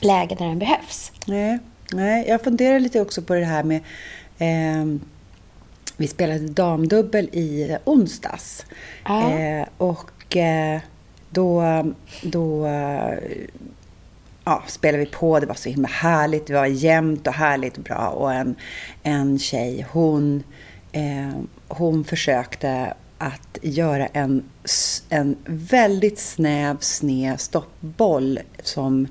läge 0.00 0.34
där 0.34 0.46
den 0.46 0.58
behövs. 0.58 1.12
Nej, 1.26 1.58
nej, 1.92 2.24
jag 2.28 2.42
funderar 2.42 2.80
lite 2.80 3.00
också 3.00 3.22
på 3.22 3.34
det 3.34 3.44
här 3.44 3.62
med... 3.62 3.80
ehm, 4.38 5.00
vi 5.96 6.08
spelade 6.08 6.48
damdubbel 6.48 7.28
i 7.32 7.76
onsdags. 7.84 8.66
Ja. 9.04 9.30
Eh, 9.30 9.66
och 9.76 10.36
eh, 10.36 10.80
då, 11.30 11.62
då 12.22 12.66
eh, 12.66 13.18
ja, 14.44 14.62
spelade 14.66 15.04
vi 15.04 15.10
på. 15.10 15.40
Det 15.40 15.46
var 15.46 15.54
så 15.54 15.68
himla 15.68 15.88
härligt. 15.88 16.46
Det 16.46 16.52
var 16.52 16.66
jämnt 16.66 17.26
och 17.26 17.32
härligt 17.32 17.76
och 17.78 17.82
bra. 17.82 18.08
Och 18.08 18.32
en, 18.32 18.54
en 19.02 19.38
tjej, 19.38 19.86
hon, 19.92 20.42
eh, 20.92 21.40
hon 21.68 22.04
försökte 22.04 22.94
att 23.20 23.58
göra 23.62 24.06
en, 24.06 24.44
en 25.08 25.36
väldigt 25.44 26.18
snäv, 26.18 26.76
sned 26.80 27.40
stoppboll 27.40 28.38
som 28.62 29.06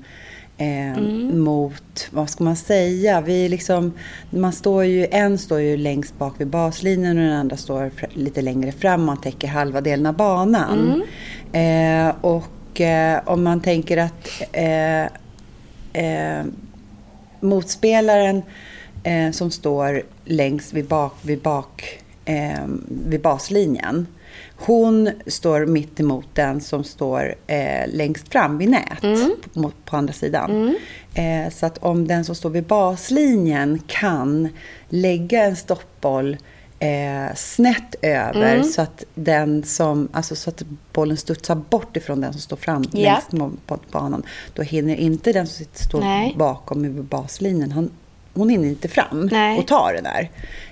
eh, 0.56 1.02
mot, 1.34 2.08
vad 2.10 2.30
ska 2.30 2.44
man 2.44 2.56
säga, 2.56 3.20
vi 3.20 3.48
liksom, 3.48 3.92
man 4.30 4.52
står 4.52 4.84
ju, 4.84 5.06
en 5.10 5.38
står 5.38 5.60
ju 5.60 5.76
längst 5.76 6.18
bak 6.18 6.34
vid 6.38 6.48
baslinjen 6.48 7.18
och 7.18 7.24
den 7.24 7.32
andra 7.32 7.56
står 7.56 7.90
lite 8.14 8.42
längre 8.42 8.72
fram, 8.72 9.04
man 9.04 9.20
täcker 9.20 9.48
halva 9.48 9.80
delen 9.80 10.06
av 10.06 10.16
banan. 10.16 11.02
Eh, 11.52 12.14
och 12.20 12.80
eh, 12.80 13.20
om 13.26 13.42
man 13.42 13.60
tänker 13.60 13.96
att 13.96 14.42
eh, 14.52 15.04
eh, 15.92 16.44
motspelaren 17.40 18.42
eh, 19.02 19.30
som 19.30 19.50
står 19.50 20.02
längst 20.24 20.72
vid, 20.72 20.86
bak, 20.86 21.14
vid, 21.22 21.40
bak, 21.40 22.00
eh, 22.30 22.64
vid 22.88 23.20
baslinjen. 23.20 24.06
Hon 24.56 25.10
står 25.26 25.66
mitt 25.66 26.00
emot 26.00 26.26
den 26.34 26.60
som 26.60 26.84
står 26.84 27.34
eh, 27.46 27.88
längst 27.92 28.28
fram 28.28 28.58
vid 28.58 28.70
nät 28.70 29.00
på, 29.00 29.60
mot- 29.60 29.84
på 29.84 29.96
andra 29.96 30.12
sidan. 30.12 30.76
Eh, 31.14 31.50
så 31.52 31.66
att 31.66 31.78
om 31.78 32.06
den 32.08 32.24
som 32.24 32.34
står 32.34 32.50
vid 32.50 32.64
baslinjen 32.64 33.80
kan 33.86 34.48
lägga 34.88 35.42
en 35.44 35.56
stoppboll 35.56 36.36
eh, 36.78 37.34
snett 37.36 37.94
över 38.02 38.62
så 38.62 38.82
att 38.82 39.04
den 39.14 39.62
som, 39.64 40.08
alltså 40.12 40.36
så 40.36 40.50
att 40.50 40.62
bollen 40.92 41.16
studsar 41.16 41.54
bort 41.54 41.96
ifrån 41.96 42.20
den 42.20 42.32
som 42.32 42.40
står 42.40 42.56
fram 42.56 42.84
Ja. 42.92 43.12
längst 43.12 43.30
mo- 43.30 43.56
på 43.66 43.78
banan. 43.92 44.22
Då 44.54 44.62
hinner 44.62 44.96
inte 44.96 45.32
den 45.32 45.46
som 45.46 45.56
sitter, 45.64 45.84
står 45.84 46.00
Nej. 46.00 46.34
bakom 46.38 46.82
vid 46.82 47.04
baslinjen, 47.04 47.72
han, 47.72 47.90
hon 48.34 48.48
hinner 48.48 48.68
inte 48.68 48.88
fram 48.88 49.28
Nej. 49.32 49.58
och 49.58 49.66
ta 49.66 49.92
den 49.92 50.04
där. 50.04 50.30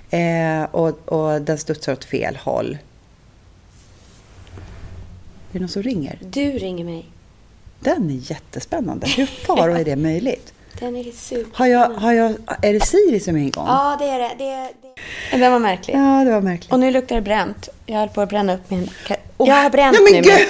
Eh, 0.09 0.63
och, 0.71 1.11
och 1.11 1.41
den 1.41 1.57
studsar 1.57 1.93
åt 1.93 2.05
fel 2.05 2.35
håll. 2.35 2.77
Är 5.49 5.53
det 5.53 5.59
någon 5.59 5.69
som 5.69 5.83
ringer? 5.83 6.19
Du 6.21 6.51
ringer 6.51 6.85
mig. 6.85 7.05
Den 7.79 8.09
är 8.09 8.31
jättespännande. 8.31 9.07
Hur 9.07 9.25
far 9.25 9.69
är 9.69 9.85
det 9.85 9.95
möjligt? 9.95 10.53
Den 10.79 10.95
är 10.95 11.11
super. 11.11 11.57
Har 11.57 11.65
jag, 11.67 11.89
har 11.89 12.13
jag, 12.13 12.35
är 12.61 12.73
det 12.73 12.85
Siri 12.85 13.19
som 13.19 13.35
är 13.35 13.47
igång? 13.47 13.65
Ja, 13.67 13.95
det 13.99 14.05
är 14.05 14.19
det. 14.19 14.31
det, 14.37 14.49
är, 14.49 14.69
det. 15.31 15.37
Den 15.37 15.51
var 15.51 15.59
märklig. 15.59 15.95
Ja, 15.95 16.23
det 16.25 16.31
var 16.31 16.41
märkligt. 16.41 16.71
Och 16.71 16.79
nu 16.79 16.91
luktar 16.91 17.15
det 17.15 17.21
bränt. 17.21 17.69
Jag 17.85 17.99
höll 17.99 18.09
på 18.09 18.21
att 18.21 18.29
bränna 18.29 18.53
upp 18.53 18.69
min... 18.69 18.89
Åh, 19.37 19.49
jag 19.49 19.55
har 19.55 19.69
bränt 19.69 19.97
nej, 20.01 20.13
men 20.13 20.21
nu 20.21 20.29
min, 20.29 20.47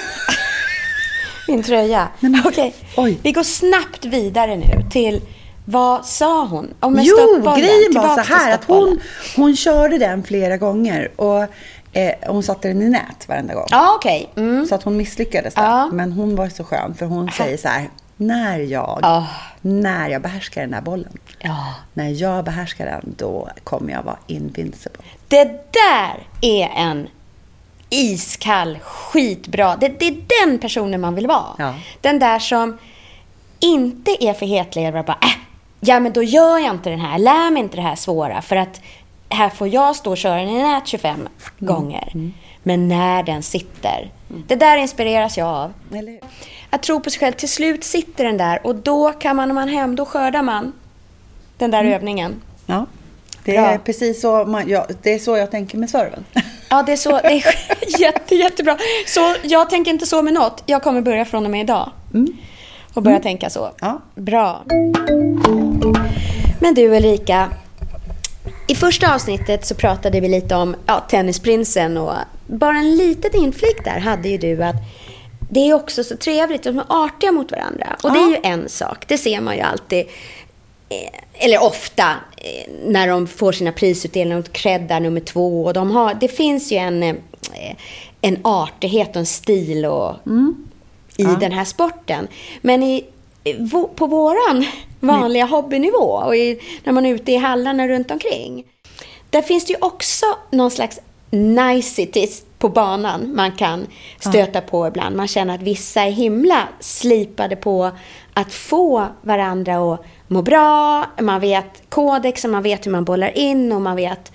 min 1.56 1.64
tröja. 1.64 2.08
Okej, 2.46 2.76
oj. 2.98 3.20
vi 3.24 3.32
går 3.32 3.44
snabbt 3.44 4.06
vidare 4.06 4.56
nu 4.56 4.90
till 4.92 5.22
vad 5.72 6.06
sa 6.06 6.46
hon? 6.46 6.74
Om 6.80 6.98
en 6.98 7.04
Jo, 7.04 7.16
grejen 7.58 7.94
var 7.94 8.24
så 8.24 8.34
här 8.34 8.54
att 8.54 8.64
hon, 8.64 9.00
hon 9.36 9.56
körde 9.56 9.98
den 9.98 10.24
flera 10.24 10.58
gånger 10.58 11.12
och 11.16 11.44
eh, 11.94 12.14
hon 12.28 12.44
satte 12.44 12.68
den 12.68 12.82
i 12.82 12.90
nät 12.90 13.28
varenda 13.28 13.54
gång. 13.54 13.68
Ja, 13.70 13.94
okej. 13.96 14.30
Mm. 14.36 14.66
Så 14.66 14.76
att 14.76 14.84
hon 14.84 14.98
misslyckades 14.98 15.54
där. 15.54 15.64
Ja. 15.64 15.90
Men 15.94 16.12
hon 16.12 16.36
var 16.36 16.50
så 16.50 16.64
skön 16.64 16.96
för 16.96 17.06
hon 17.06 17.32
säger 17.32 17.58
så 17.58 17.68
här, 17.68 17.90
när 18.18 18.60
jag, 18.60 19.00
Ja. 19.02 19.28
när 19.62 20.10
jag 20.10 20.22
behärskar 20.22 20.62
den 20.62 20.74
här 20.74 20.82
bollen, 20.82 21.18
Ja. 21.40 21.74
när 21.94 22.10
jag 22.10 22.46
behärskar 22.46 22.86
den, 22.86 23.16
då 23.18 23.50
kommer 23.64 23.94
jag 23.94 24.04
vara 24.04 24.18
invincible. 24.28 25.04
Det 25.28 25.74
där 25.74 26.28
är 26.42 26.70
en 26.76 27.08
iskall, 27.90 28.80
skitbra. 28.82 29.76
Det, 29.76 29.88
det 30.00 30.08
är 30.08 30.46
den 30.48 30.60
personen 30.60 31.02
man 31.02 31.16
vill 31.16 31.28
vara. 31.28 31.56
Ja. 31.58 31.74
Den 32.02 32.20
där 32.20 32.40
som 32.40 32.78
inte 33.60 34.24
är 34.24 34.34
för 34.34 34.46
hetlevrad 34.46 35.06
bara, 35.06 35.18
äh, 35.22 35.49
ja 35.80 36.00
men 36.00 36.14
då 36.14 36.24
gör 36.24 36.58
jag 36.58 36.74
inte 36.76 36.90
den 36.90 37.00
här, 37.00 37.20
lär 37.20 37.52
mig 37.52 37.64
inte 37.64 37.76
det 37.76 37.82
här 37.82 37.96
svåra 37.96 38.42
för 38.42 38.56
att 38.56 38.82
här 39.30 39.50
får 39.50 39.68
jag 39.68 39.96
stå 39.96 40.12
och 40.12 40.18
köra 40.18 40.36
den 40.36 40.50
i 40.50 40.64
nät 40.64 40.88
25 40.88 41.28
gånger. 41.60 42.12
Men 42.64 42.88
när 42.88 43.24
den 43.24 43.44
sitter, 43.44 44.12
det 44.48 44.56
där 44.56 44.78
inspireras 44.78 45.38
jag 45.38 45.48
av. 45.48 45.74
Att 46.70 46.84
tro 46.84 47.00
på 47.00 47.10
sig 47.10 47.20
själv, 47.20 47.34
till 47.34 47.50
slut 47.50 47.84
sitter 47.84 48.24
den 48.24 48.38
där 48.38 48.60
och 48.64 48.76
då 48.76 49.14
kan 49.14 49.36
man, 49.36 49.48
när 49.48 49.56
man 49.56 49.70
hem, 49.70 49.96
då 49.96 50.06
skördar 50.06 50.42
man 50.42 50.74
den 51.58 51.72
där 51.72 51.84
övningen. 51.84 52.42
Ja. 52.66 52.86
Det 53.44 53.52
Bra. 53.52 53.62
är 53.62 53.78
precis 53.78 54.22
så, 54.22 54.46
man, 54.46 54.70
ja, 54.70 54.88
det 55.02 55.14
är 55.14 55.20
så 55.20 55.38
jag 55.38 55.52
tänker 55.52 55.78
med 55.78 55.90
serven. 55.90 56.26
Ja, 56.70 56.84
det 56.84 56.92
är 56.92 56.98
så. 56.98 57.12
Det 57.12 57.28
är 57.28 57.44
jätte, 58.02 58.36
jättebra. 58.36 58.78
Så 59.08 59.36
jag 59.44 59.70
tänker 59.70 59.92
inte 59.92 60.06
så 60.06 60.22
med 60.22 60.34
något. 60.34 60.64
Jag 60.66 60.84
kommer 60.84 61.02
börja 61.02 61.26
från 61.26 61.46
och 61.46 61.52
med 61.52 61.62
idag. 61.62 61.92
Och 62.94 63.04
börja 63.04 63.20
tänka 63.20 63.50
så. 63.50 63.72
Ja. 63.82 64.02
Bra. 64.16 64.64
Men 66.60 66.74
du 66.74 66.96
Ulrika. 66.98 67.50
I 68.68 68.76
första 68.76 69.16
avsnittet 69.16 69.66
så 69.66 69.76
pratade 69.76 70.20
vi 70.20 70.28
lite 70.28 70.56
om 70.56 70.76
ja, 70.86 71.00
Tennisprinsen 71.10 71.98
och 71.98 72.14
bara 72.48 72.78
en 72.78 72.96
litet 72.96 73.34
inflik 73.36 73.84
där 73.84 74.00
hade 74.00 74.30
ju 74.30 74.38
du 74.38 74.64
att 74.64 74.76
det 75.52 75.60
är 75.70 75.74
också 75.74 76.04
så 76.04 76.18
trevligt 76.18 76.60
att 76.68 76.76
de 76.76 76.80
är 76.80 76.86
artiga 77.06 77.32
mot 77.32 77.52
varandra. 77.52 77.96
Och 78.04 78.12
det 78.14 78.20
är 78.20 78.30
ju 78.30 78.38
en 78.44 78.70
sak. 78.70 79.06
Det 79.08 79.18
ser 79.18 79.42
man 79.42 79.56
ju 79.56 79.62
alltid. 79.62 80.06
eh, 80.90 81.44
Eller 81.46 81.64
ofta 81.64 82.04
eh, 82.38 82.72
när 82.86 83.08
de 83.08 83.28
får 83.28 83.52
sina 83.52 83.72
prisutdelningar 83.72 84.40
och 84.40 84.52
creddar 84.54 85.00
nummer 85.00 85.22
två. 85.22 85.64
Och 85.66 85.74
de 85.74 85.92
har, 85.92 86.14
det 86.14 86.28
finns 86.28 86.72
ju 86.72 86.78
en, 86.78 87.04
eh, 87.04 87.16
en 88.22 88.38
artighet 88.42 89.10
och 89.10 89.16
en 89.16 89.26
stil 89.26 89.86
och, 89.86 90.16
i 91.20 91.36
den 91.40 91.52
här 91.52 91.66
sporten. 91.66 92.28
Men 92.62 92.84
i, 92.84 93.06
på 93.96 94.06
våran 94.06 94.66
vanliga 95.00 95.46
hobbynivå 95.46 96.24
och 96.26 96.36
i, 96.36 96.60
när 96.84 96.94
man 96.94 97.06
är 97.06 97.14
ute 97.14 97.32
i 97.32 97.38
hallarna 97.38 97.88
runt 97.88 98.12
omkring. 98.12 98.66
Där 99.30 99.42
finns 99.42 99.66
det 99.66 99.74
ju 99.74 99.80
också 99.82 100.26
någon 100.52 100.72
slags 100.72 101.00
niceties 101.32 102.44
på 102.58 102.70
banan 102.70 103.36
man 103.36 103.52
kan 103.52 103.88
stöta 104.20 104.62
på 104.62 104.88
ibland. 104.88 105.16
Man 105.16 105.28
känner 105.28 105.56
att 105.56 105.62
vissa 105.62 106.02
är 106.02 106.12
himla 106.12 106.68
slipade 106.80 107.56
på 107.56 107.92
att 108.34 108.54
få 108.54 109.08
varandra 109.22 109.94
att 109.94 110.06
må 110.28 110.42
bra. 110.42 111.06
Man 111.22 111.42
vet 111.42 111.84
kodexen, 111.90 112.52
man 112.52 112.64
vet 112.64 112.86
hur 112.86 112.92
man 112.92 113.06
bollar 113.06 113.38
in 113.38 113.72
och 113.72 113.82
man 113.82 113.96
vet 113.96 114.32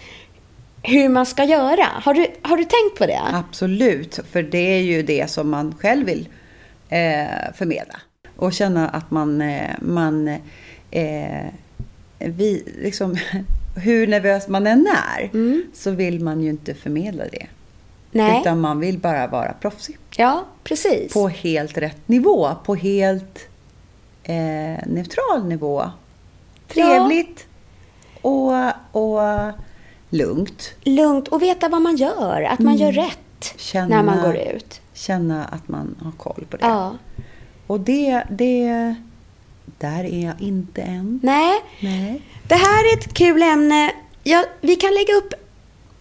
hur 0.83 1.09
man 1.09 1.27
ska 1.27 1.45
göra. 1.45 1.87
Har 2.03 2.15
du, 2.15 2.27
har 2.43 2.57
du 2.57 2.65
tänkt 2.65 2.99
på 2.99 3.07
det? 3.07 3.21
Absolut, 3.33 4.19
för 4.33 4.43
det 4.43 4.77
är 4.77 4.81
ju 4.81 5.03
det 5.03 5.31
som 5.31 5.51
man 5.51 5.75
själv 5.81 6.07
vill 6.07 6.29
eh, 6.89 7.53
förmedla. 7.55 8.01
Och 8.37 8.53
känna 8.53 8.89
att 8.89 9.11
man, 9.11 9.41
eh, 9.43 9.71
man 9.81 10.29
eh, 10.91 11.47
vi, 12.19 12.65
liksom, 12.83 13.17
hur 13.77 14.07
nervös 14.07 14.49
man 14.49 14.67
än 14.67 14.87
är, 15.17 15.31
så 15.75 15.91
vill 15.91 16.21
man 16.21 16.41
ju 16.41 16.51
inte 16.51 16.75
förmedla 16.75 17.25
det. 17.25 17.47
Nej. 18.11 18.41
Utan 18.41 18.61
man 18.61 18.81
vill 18.81 18.99
bara 18.99 19.27
vara 19.27 19.53
proffsig. 19.53 19.99
Ja, 20.17 20.45
precis. 20.65 21.13
På 21.13 21.29
helt 21.29 21.79
rätt 21.79 22.09
nivå, 22.09 22.51
på 22.65 22.75
helt 22.75 23.39
eh, 24.23 24.87
neutral 24.87 25.45
nivå. 25.49 25.91
Trevligt 26.69 27.47
och, 28.23 28.53
och 28.93 29.21
lugnt. 30.11 30.75
Lugnt 30.83 31.29
och 31.29 31.43
veta 31.43 31.69
vad 31.69 31.83
man 31.83 31.97
gör. 31.97 32.43
Att 32.43 32.59
man 32.59 32.77
gör 32.77 32.93
rätt 32.93 33.19
Mm. 33.45 33.59
Känna- 33.59 33.89
när 33.97 34.03
man 34.03 34.23
går 34.23 34.37
ut. 34.37 34.81
Känna 34.95 35.45
att 35.45 35.69
man 35.69 35.97
har 36.03 36.13
koll 36.13 36.45
på 36.51 36.57
det. 36.57 36.67
Ja. 36.67 36.97
Och 37.67 37.81
det, 37.81 38.23
det... 38.31 38.95
Där 39.79 40.05
är 40.05 40.25
jag 40.25 40.41
inte 40.41 40.83
än. 40.83 41.21
Nej, 41.23 41.61
Nej. 41.81 42.23
det 42.49 42.55
här 42.55 42.93
är 42.93 42.99
ett 42.99 43.15
kul 43.15 43.43
ämne. 43.43 43.93
Ja, 44.23 44.45
vi 44.61 44.77
kan 44.77 44.95
lägga 44.95 45.15
upp 45.15 45.35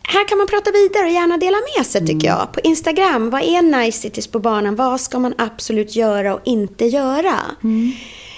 här 0.07 0.27
kan 0.27 0.37
man 0.37 0.47
prata 0.47 0.71
vidare 0.71 1.05
och 1.05 1.11
gärna 1.11 1.37
dela 1.37 1.57
med 1.77 1.85
sig 1.85 2.07
tycker 2.07 2.27
jag. 2.27 2.51
På 2.53 2.59
Instagram, 2.59 3.29
vad 3.29 3.41
är 3.41 3.61
nice 3.61 3.99
cities 3.99 4.27
på 4.27 4.39
banan? 4.39 4.75
Vad 4.75 5.01
ska 5.01 5.19
man 5.19 5.33
absolut 5.37 5.95
göra 5.95 6.35
och 6.35 6.41
inte 6.43 6.85
göra? 6.85 7.39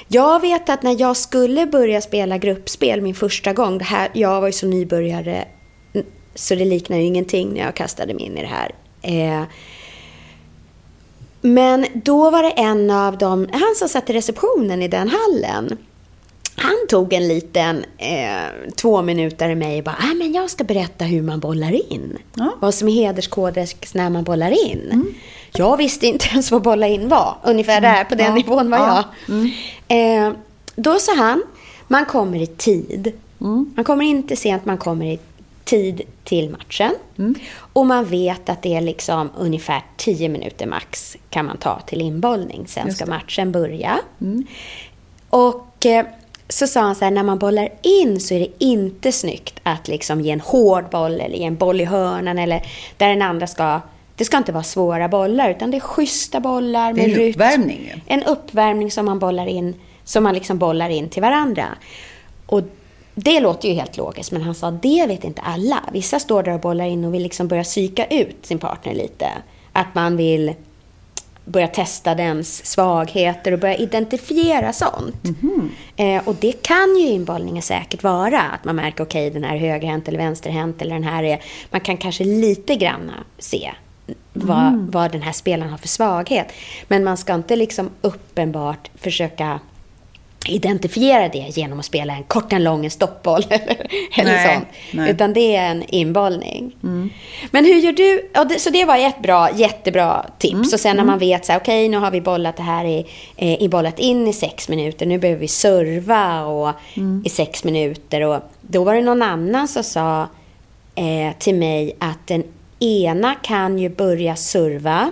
Jag 0.07 0.41
vet 0.41 0.69
att 0.69 0.83
när 0.83 1.01
jag 1.01 1.17
skulle 1.17 1.65
börja 1.65 2.01
spela 2.01 2.37
gruppspel 2.37 3.01
min 3.01 3.15
första 3.15 3.53
gång, 3.53 3.77
det 3.77 3.83
här, 3.83 4.09
jag 4.13 4.41
var 4.41 4.47
ju 4.47 4.53
så 4.53 4.67
nybörjare 4.67 5.45
så 6.35 6.55
det 6.55 6.65
liknar 6.65 6.97
ju 6.97 7.03
ingenting 7.03 7.53
när 7.53 7.61
jag 7.61 7.75
kastade 7.75 8.13
mig 8.13 8.23
in 8.25 8.37
i 8.37 8.41
det 8.41 8.47
här. 8.47 8.71
Eh, 9.01 9.43
men 11.45 11.85
då 11.93 12.29
var 12.29 12.43
det 12.43 12.49
en 12.51 12.91
av 12.91 13.17
dem, 13.17 13.47
han 13.51 13.75
som 13.75 13.89
satt 13.89 14.09
i 14.09 14.13
receptionen 14.13 14.81
i 14.81 14.87
den 14.87 15.09
hallen. 15.09 15.77
Han 16.57 16.75
tog 16.89 17.13
en 17.13 17.27
liten 17.27 17.85
eh, 17.97 18.71
två 18.75 19.01
minuter 19.01 19.49
i 19.49 19.55
mig 19.55 19.77
och 19.77 19.83
bara, 19.83 19.95
ah, 20.11 20.13
men 20.13 20.33
jag 20.33 20.49
ska 20.49 20.63
berätta 20.63 21.05
hur 21.05 21.21
man 21.21 21.39
bollar 21.39 21.91
in. 21.93 22.17
Ja. 22.35 22.55
Vad 22.59 22.73
som 22.73 22.87
är 22.87 22.91
hederskodex 22.91 23.93
när 23.93 24.09
man 24.09 24.23
bollar 24.23 24.65
in. 24.71 25.13
Jag 25.53 25.77
visste 25.77 26.07
inte 26.07 26.27
ens 26.31 26.51
vad 26.51 26.61
bolla 26.61 26.87
in 26.87 27.09
var. 27.09 27.37
Ungefär 27.43 27.81
där, 27.81 28.03
på 28.03 28.15
den 28.15 28.25
Ja. 28.27 28.33
nivån 28.35 28.69
var 28.69 28.77
Ja. 28.77 29.03
jag. 29.87 30.25
Eh, 30.27 30.33
då 30.75 30.99
sa 30.99 31.15
han, 31.15 31.43
man 31.87 32.05
kommer 32.05 32.41
i 32.41 32.47
tid. 32.47 33.11
Man 33.75 33.83
kommer 33.85 34.05
inte 34.05 34.35
sent, 34.35 34.65
man 34.65 34.77
kommer 34.77 35.05
i 35.05 35.19
tid 35.65 36.01
till 36.23 36.49
matchen. 36.49 36.95
Och 37.55 37.85
man 37.85 38.05
vet 38.05 38.49
att 38.49 38.61
det 38.61 38.75
är 38.75 38.81
liksom 38.81 39.29
ungefär 39.37 39.81
10 39.97 40.29
minuter 40.29 40.65
max 40.65 41.17
kan 41.29 41.45
man 41.45 41.57
ta 41.57 41.79
till 41.79 42.01
inbollning. 42.01 42.67
Sen 42.67 42.93
ska 42.93 43.05
matchen 43.05 43.51
börja. 43.51 43.99
Och 45.29 45.85
eh, 45.85 46.05
så 46.49 46.67
sa 46.67 46.81
han 46.81 46.95
så 46.95 47.05
här, 47.05 47.11
när 47.11 47.23
man 47.23 47.39
bollar 47.39 47.69
in 47.81 48.19
så 48.19 48.33
är 48.33 48.39
det 48.39 48.65
inte 48.65 49.11
snyggt 49.11 49.59
att 49.63 49.87
liksom 49.87 50.21
ge 50.21 50.31
en 50.31 50.39
hård 50.39 50.89
boll 50.91 51.21
eller 51.21 51.37
ge 51.37 51.43
en 51.43 51.55
boll 51.55 51.81
i 51.81 51.85
hörnan 51.85 52.39
eller 52.39 52.65
där 52.97 53.09
den 53.09 53.21
andra 53.21 53.47
ska... 53.47 53.81
Det 54.17 54.25
ska 54.25 54.37
inte 54.37 54.51
vara 54.51 54.63
svåra 54.63 55.07
bollar 55.07 55.49
utan 55.49 55.71
det 55.71 55.77
är 55.77 55.81
schyssta 55.81 56.39
bollar 56.39 56.93
med 56.93 57.03
en 57.03 57.11
rytm. 57.11 57.29
uppvärmning. 57.29 58.03
En 58.05 58.23
uppvärmning 58.23 58.91
som 58.91 59.05
man 59.05 59.19
bollar 59.19 59.47
in, 59.47 59.73
som 60.03 60.23
man 60.23 60.33
liksom 60.33 60.57
bollar 60.57 60.89
in 60.89 61.09
till 61.09 61.21
varandra. 61.21 61.65
Och 62.45 62.61
det 63.15 63.39
låter 63.39 63.67
ju 63.69 63.73
helt 63.73 63.97
logiskt, 63.97 64.31
men 64.31 64.41
han 64.41 64.55
sa 64.55 64.71
det 64.71 65.05
vet 65.07 65.23
inte 65.23 65.41
alla. 65.41 65.83
Vissa 65.91 66.19
står 66.19 66.43
där 66.43 66.53
och 66.53 66.59
bollar 66.59 66.85
in 66.85 67.05
och 67.05 67.13
vill 67.13 67.23
liksom 67.23 67.47
börja 67.47 67.63
psyka 67.63 68.05
ut 68.05 68.45
sin 68.45 68.59
partner 68.59 68.93
lite. 68.93 69.27
Att 69.71 69.95
man 69.95 70.17
vill 70.17 70.53
börja 71.45 71.67
testa 71.67 72.15
dens 72.15 72.65
svagheter 72.65 73.51
och 73.51 73.59
börja 73.59 73.75
identifiera 73.75 74.73
sånt. 74.73 75.15
Eh, 75.95 76.27
och 76.27 76.35
det 76.35 76.51
kan 76.51 76.95
ju 76.97 77.07
inbollningen 77.07 77.63
säkert 77.63 78.03
vara. 78.03 78.41
Att 78.41 78.65
man 78.65 78.75
märker, 78.75 79.03
okej, 79.03 79.29
den 79.29 79.43
här 79.43 79.55
är 79.55 79.59
högerhänt 79.59 80.07
eller 80.07 80.17
vänsterhänt 80.17 80.81
eller 80.81 80.95
den 80.95 81.03
här 81.03 81.23
är... 81.23 81.41
Man 81.69 81.81
kan 81.81 81.97
kanske 81.97 82.23
lite 82.23 82.75
grann 82.75 83.11
se 83.37 83.71
vad, 84.33 84.73
vad 84.91 85.11
den 85.11 85.21
här 85.21 85.31
spelaren 85.31 85.71
har 85.71 85.77
för 85.77 85.87
svaghet. 85.87 86.47
Men 86.87 87.03
man 87.03 87.17
ska 87.17 87.33
inte 87.33 87.55
liksom 87.55 87.89
uppenbart 88.01 88.89
försöka 88.95 89.59
identifiera 90.49 91.29
det 91.29 91.57
genom 91.57 91.79
att 91.79 91.85
spela 91.85 92.13
en 92.15 92.23
kort, 92.23 92.53
en 92.53 92.63
lång, 92.63 92.85
en 92.85 92.91
stoppboll 92.91 93.43
eller, 93.49 93.87
eller 94.15 94.31
Nej, 94.31 94.55
sånt. 94.55 94.67
nej. 94.93 95.11
Utan 95.11 95.33
det 95.33 95.55
är 95.55 95.71
en 95.71 95.83
inbollning. 95.87 96.75
Men 97.51 97.65
hur 97.65 97.75
gör 97.75 97.91
du? 97.91 98.29
Det, 98.49 98.59
så 98.59 98.69
det 98.69 98.85
var 98.85 98.97
ett 98.97 99.21
bra, 99.21 99.49
jättebra 99.55 100.25
tips. 100.37 100.73
Och 100.73 100.79
sen 100.79 100.97
när 100.97 101.03
man 101.03 101.19
vet 101.19 101.45
så 101.45 101.51
här, 101.51 101.59
okej, 101.59 101.89
nu 101.89 101.97
har 101.97 102.11
vi 102.11 102.21
bollat 102.21 102.57
det 102.57 102.63
här 102.63 102.85
i, 102.85 103.05
eh, 103.35 103.61
i 103.61 103.69
bollat 103.69 103.99
in 103.99 104.27
i 104.27 104.33
sex 104.33 104.69
minuter. 104.69 105.05
Nu 105.05 105.17
behöver 105.17 105.41
vi 105.41 105.47
serva 105.47 106.43
och, 106.45 106.73
i 107.25 107.29
sex 107.29 107.63
minuter. 107.63 108.21
Och 108.21 108.39
då 108.61 108.83
var 108.83 108.95
det 108.95 109.01
någon 109.01 109.21
annan 109.21 109.67
som 109.67 109.83
sa 109.83 110.27
eh, 110.95 111.37
till 111.39 111.55
mig 111.55 111.95
att 111.99 112.27
den 112.27 112.43
ena 112.79 113.35
kan 113.35 113.79
ju 113.79 113.89
börja 113.89 114.35
serva. 114.35 115.11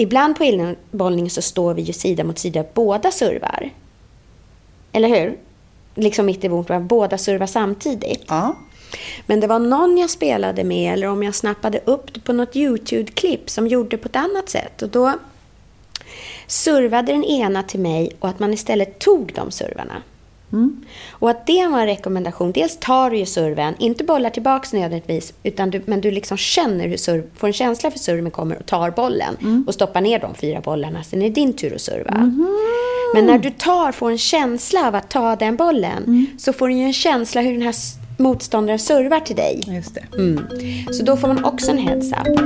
Ibland 0.00 0.36
på 0.36 0.44
inbollning 0.44 1.30
så 1.30 1.42
står 1.42 1.74
vi 1.74 1.82
ju 1.82 1.92
sida 1.92 2.24
mot 2.24 2.38
sida, 2.38 2.64
båda 2.74 3.10
servar. 3.10 3.70
Eller 4.92 5.08
hur? 5.08 5.38
Liksom 5.94 6.26
mitt 6.26 6.44
i 6.44 6.48
vårt 6.48 6.80
båda 6.80 7.18
servar 7.18 7.46
samtidigt. 7.46 8.24
Ja. 8.28 8.56
Men 9.26 9.40
det 9.40 9.46
var 9.46 9.58
någon 9.58 9.98
jag 9.98 10.10
spelade 10.10 10.64
med, 10.64 10.92
eller 10.92 11.06
om 11.06 11.22
jag 11.22 11.34
snappade 11.34 11.80
upp 11.84 12.14
det 12.14 12.20
på 12.20 12.32
något 12.32 12.56
YouTube-klipp 12.56 13.50
som 13.50 13.66
gjorde 13.66 13.96
på 13.96 14.08
ett 14.08 14.16
annat 14.16 14.48
sätt. 14.48 14.82
Och 14.82 14.88
då 14.88 15.12
servade 16.46 17.12
den 17.12 17.24
ena 17.24 17.62
till 17.62 17.80
mig 17.80 18.16
och 18.20 18.28
att 18.28 18.38
man 18.38 18.52
istället 18.52 18.98
tog 18.98 19.32
de 19.34 19.50
servarna. 19.50 20.02
Och 21.10 21.30
att 21.30 21.46
det 21.46 21.66
var 21.66 21.80
en 21.80 21.86
rekommendation. 21.86 22.52
Dels 22.52 22.76
tar 22.76 23.10
du 23.10 23.18
ju 23.18 23.26
serven, 23.26 23.74
inte 23.78 24.04
bollar 24.04 24.30
tillbaks 24.30 24.72
nödvändigtvis, 24.72 25.32
utan 25.42 25.70
du, 25.70 25.82
men 25.86 26.00
du 26.00 26.10
liksom 26.10 26.36
känner 26.36 26.88
hur 26.88 26.96
serv, 26.96 27.22
får 27.36 27.46
en 27.46 27.52
känsla 27.52 27.90
för 27.90 27.98
serven 27.98 28.30
kommer 28.30 28.58
och 28.58 28.66
tar 28.66 28.90
bollen 28.90 29.64
och 29.66 29.74
stoppar 29.74 30.00
ner 30.00 30.18
de 30.18 30.34
fyra 30.34 30.60
bollarna. 30.60 31.02
Sen 31.02 31.22
är 31.22 31.28
det 31.28 31.34
din 31.34 31.52
tur 31.52 31.74
att 31.74 31.80
serva. 31.80 32.32
Men 33.14 33.26
när 33.26 33.38
du 33.38 33.50
tar, 33.50 33.92
får 33.92 34.10
en 34.10 34.18
känsla 34.18 34.88
av 34.88 34.94
att 34.94 35.10
ta 35.10 35.36
den 35.36 35.56
bollen, 35.56 36.26
så 36.38 36.52
får 36.52 36.68
du 36.68 36.74
ju 36.74 36.82
en 36.84 36.92
känsla 36.92 37.40
hur 37.40 37.52
den 37.52 37.62
här 37.62 37.74
motståndaren 38.16 38.78
servar 38.78 39.20
till 39.20 39.36
dig. 39.36 39.62
Just 39.66 39.94
det. 39.94 40.04
Mm. 40.16 40.44
Så 40.92 41.04
då 41.04 41.16
får 41.16 41.28
man 41.28 41.44
också 41.44 41.70
en 41.70 41.78
heads 41.78 42.12
up. 42.12 42.40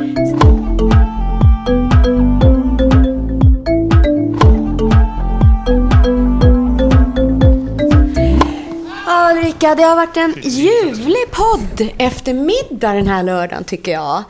Ja, 9.24 9.32
Ulrika, 9.32 9.74
det 9.74 9.82
har 9.82 9.96
varit 9.96 10.16
en 10.16 10.34
ljuvlig 10.42 11.30
podd 11.32 11.88
eftermiddag 11.98 12.92
den 12.92 13.06
här 13.06 13.22
lördagen, 13.22 13.64
tycker 13.64 13.92
jag. 13.92 14.22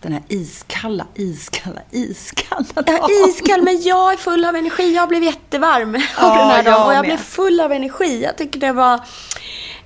Den 0.00 0.12
här 0.12 0.22
iskalla, 0.28 1.06
iskalla, 1.14 1.80
iskalla 1.90 2.64
Ja, 2.74 2.82
dagen. 2.82 3.10
iskall, 3.28 3.62
men 3.62 3.82
jag 3.82 4.12
är 4.12 4.16
full 4.16 4.44
av 4.44 4.56
energi. 4.56 4.94
Jag 4.94 5.08
blev 5.08 5.22
jättevarm 5.22 5.94
av 5.94 6.02
Ja, 6.18 6.38
den 6.38 6.48
här 6.50 6.62
dagen. 6.62 6.86
Och 6.86 6.92
jag 6.94 7.00
med. 7.00 7.04
blev 7.10 7.16
full 7.16 7.60
av 7.60 7.72
energi. 7.72 8.22
Jag 8.22 8.36
tycker 8.38 8.60
det 8.60 8.72
var 8.72 8.94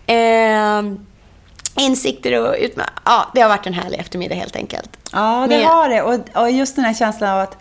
eh, 0.07 0.83
insikter 1.85 2.41
och 2.43 2.55
utma- 2.55 2.91
Ja, 3.05 3.31
det 3.35 3.41
har 3.41 3.49
varit 3.49 3.67
en 3.67 3.75
härlig 3.75 3.99
eftermiddag 4.01 4.35
helt 4.35 4.57
enkelt. 4.57 4.91
Ja, 5.13 5.47
det 5.49 5.57
Med- 5.57 5.67
har 5.67 5.89
det. 5.89 6.03
Och, 6.03 6.43
och 6.43 6.51
just 6.51 6.77
den 6.77 6.85
här 6.85 6.95
känslan 6.95 7.31
av 7.31 7.41
att 7.41 7.57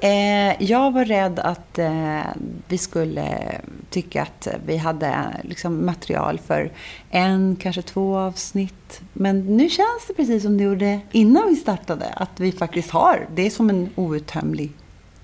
eh, 0.00 0.62
jag 0.62 0.90
var 0.90 1.04
rädd 1.04 1.38
att 1.38 1.78
eh, 1.78 2.20
vi 2.68 2.78
skulle 2.78 3.60
tycka 3.90 4.22
att 4.22 4.48
vi 4.66 4.76
hade 4.76 5.40
liksom, 5.42 5.86
material 5.86 6.38
för 6.46 6.72
en, 7.10 7.56
kanske 7.60 7.82
två 7.82 8.16
avsnitt. 8.16 9.00
Men 9.12 9.56
nu 9.56 9.68
känns 9.68 10.06
det 10.08 10.14
precis 10.14 10.42
som 10.42 10.58
det 10.58 10.64
gjorde 10.64 11.00
innan 11.12 11.48
vi 11.48 11.56
startade. 11.56 12.06
Att 12.06 12.40
vi 12.40 12.52
faktiskt 12.52 12.90
har, 12.90 13.26
det 13.34 13.46
är 13.46 13.50
som 13.50 13.70
en 13.70 13.90
outtömlig 13.94 14.72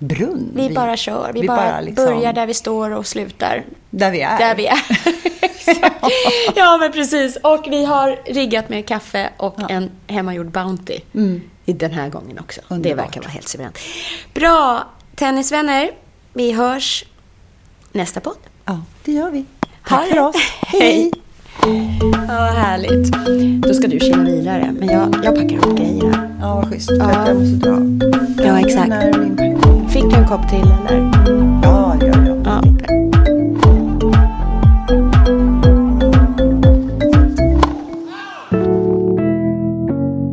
brunn. 0.06 0.52
Vi, 0.54 0.70
bara 0.70 0.96
kör. 0.96 1.30
Vi, 1.34 1.46
bara, 1.46 1.80
liksom- 1.80 2.04
börjar 2.06 2.32
där 2.32 2.46
vi 2.46 2.54
står 2.54 2.90
och 2.90 3.06
slutar 3.06 3.64
Där 3.90 4.10
vi 4.10 4.20
är. 4.20 4.38
där 4.38 4.54
vi 4.54 4.66
är. 4.66 4.78
ja, 6.56 6.76
men 6.80 6.92
precis. 6.92 7.36
Och 7.36 7.64
vi 7.70 7.84
har 7.84 8.18
riggat 8.26 8.68
med 8.68 8.86
kaffe 8.86 9.30
och 9.36 9.70
en 9.70 9.90
hemmagjord 10.06 10.46
Bounty. 10.50 10.98
I 11.66 11.72
den 11.72 11.90
här 11.92 12.08
gången 12.08 12.38
också. 12.38 12.60
Det 12.68 12.74
Underbart. 12.74 13.06
verkar 13.06 13.20
vara 13.20 13.30
helt 13.30 13.48
suveränt. 13.48 13.78
Bra, 14.34 14.84
tennisvänner. 15.14 15.90
Vi 16.32 16.52
hörs 16.52 17.04
nästa 17.92 18.20
podd. 18.20 18.36
Ja, 18.64 18.80
det 19.04 19.12
gör 19.12 19.30
vi. 19.30 19.44
Ha 19.90 19.96
Tack 19.96 20.08
för 20.08 20.14
det. 20.14 20.20
oss. 20.20 20.36
Hej. 20.66 21.10
Ja, 21.62 22.24
vad 22.28 22.54
härligt. 22.54 23.12
Då 23.68 23.74
ska 23.74 23.88
du 23.88 24.00
kila 24.00 24.16
vidare, 24.22 24.74
men 24.78 24.88
jag, 24.88 25.14
jag 25.24 25.34
packar 25.34 25.56
upp 25.56 25.76
grejerna. 25.78 26.36
Ja, 26.40 26.54
vad 26.54 26.68
schysst. 26.72 26.88
För 26.88 27.10
att 27.10 27.28
jag 27.28 27.36
måste 27.36 27.68
dra. 27.68 28.46
Ja, 28.46 28.60
exakt. 28.60 29.73
Fick 30.04 30.12
du 30.12 30.18
en 30.18 30.26
kopp 30.26 30.48
till 30.48 30.58
eller? 30.58 31.10
Ja, 31.62 31.96
det 32.00 32.06
gör 32.06 32.26
jag. 32.26 32.46
Ja. 32.46 32.60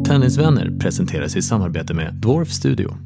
Tennisvänner 0.07 0.79
presenteras 0.79 1.35
i 1.35 1.41
samarbete 1.41 1.93
med 1.93 2.13
Dwarf 2.13 2.49
Studio. 2.51 2.97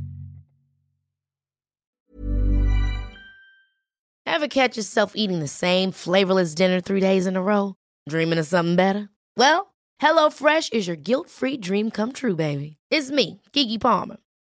Ever 4.25 4.47
catch 4.47 4.77
yourself 4.77 5.11
eating 5.15 5.39
the 5.39 5.47
same 5.47 5.91
flavorless 5.91 6.55
dinner 6.55 6.81
three 6.81 7.01
days 7.01 7.27
in 7.27 7.35
a 7.35 7.41
row? 7.41 7.73
Dreaming 8.09 8.39
of 8.39 8.47
something 8.47 8.75
better? 8.75 9.09
Well, 9.37 9.73
HelloFresh 10.01 10.73
is 10.73 10.87
your 10.87 10.97
guilt-free 10.97 11.57
dream 11.57 11.91
come 11.91 12.11
true, 12.11 12.35
baby. 12.35 12.77
It's 12.91 13.11
me, 13.11 13.41
Kiki 13.53 13.77
Palmer. 13.77 14.17